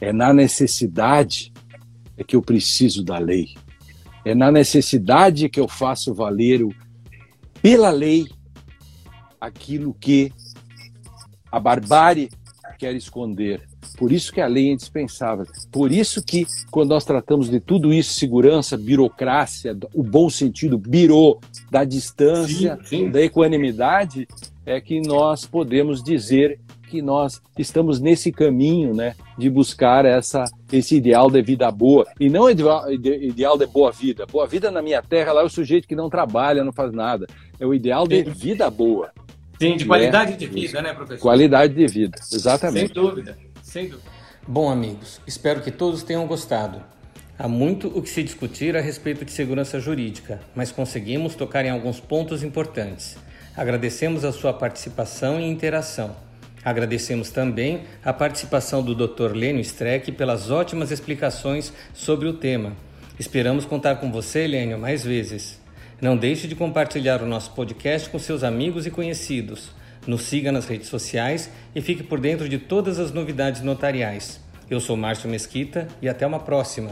[0.01, 1.53] é na necessidade
[2.17, 3.55] é que eu preciso da lei.
[4.25, 6.61] É na necessidade que eu faço valer
[7.61, 8.27] pela lei
[9.39, 10.31] aquilo que
[11.51, 12.29] a barbárie
[12.77, 13.70] quer esconder.
[13.97, 15.45] Por isso que a lei é indispensável.
[15.71, 21.39] Por isso que, quando nós tratamos de tudo isso, segurança, burocracia, o bom sentido, birô,
[21.69, 23.11] da distância, sim, sim.
[23.11, 24.27] da equanimidade,
[24.65, 26.59] é que nós podemos dizer
[26.91, 32.29] que nós estamos nesse caminho, né, de buscar essa esse ideal de vida boa e
[32.29, 34.25] não ideal, ideal de boa vida.
[34.25, 37.27] Boa vida na minha terra lá é o sujeito que não trabalha, não faz nada.
[37.57, 39.11] É o ideal de vida boa.
[39.57, 41.21] Sim, de qualidade é, de vida, né, professor?
[41.21, 42.93] Qualidade de vida, exatamente.
[42.93, 43.37] Sem dúvida,
[43.87, 44.11] dúvida.
[44.45, 46.83] Bom, amigos, espero que todos tenham gostado.
[47.39, 51.69] Há muito o que se discutir a respeito de segurança jurídica, mas conseguimos tocar em
[51.69, 53.17] alguns pontos importantes.
[53.55, 56.15] Agradecemos a sua participação e interação.
[56.65, 59.33] Agradecemos também a participação do Dr.
[59.33, 62.73] Lênio Streck pelas ótimas explicações sobre o tema.
[63.17, 65.59] Esperamos contar com você, Lênio, mais vezes.
[66.01, 69.71] Não deixe de compartilhar o nosso podcast com seus amigos e conhecidos.
[70.07, 74.39] Nos siga nas redes sociais e fique por dentro de todas as novidades notariais.
[74.69, 76.91] Eu sou Márcio Mesquita e até uma próxima.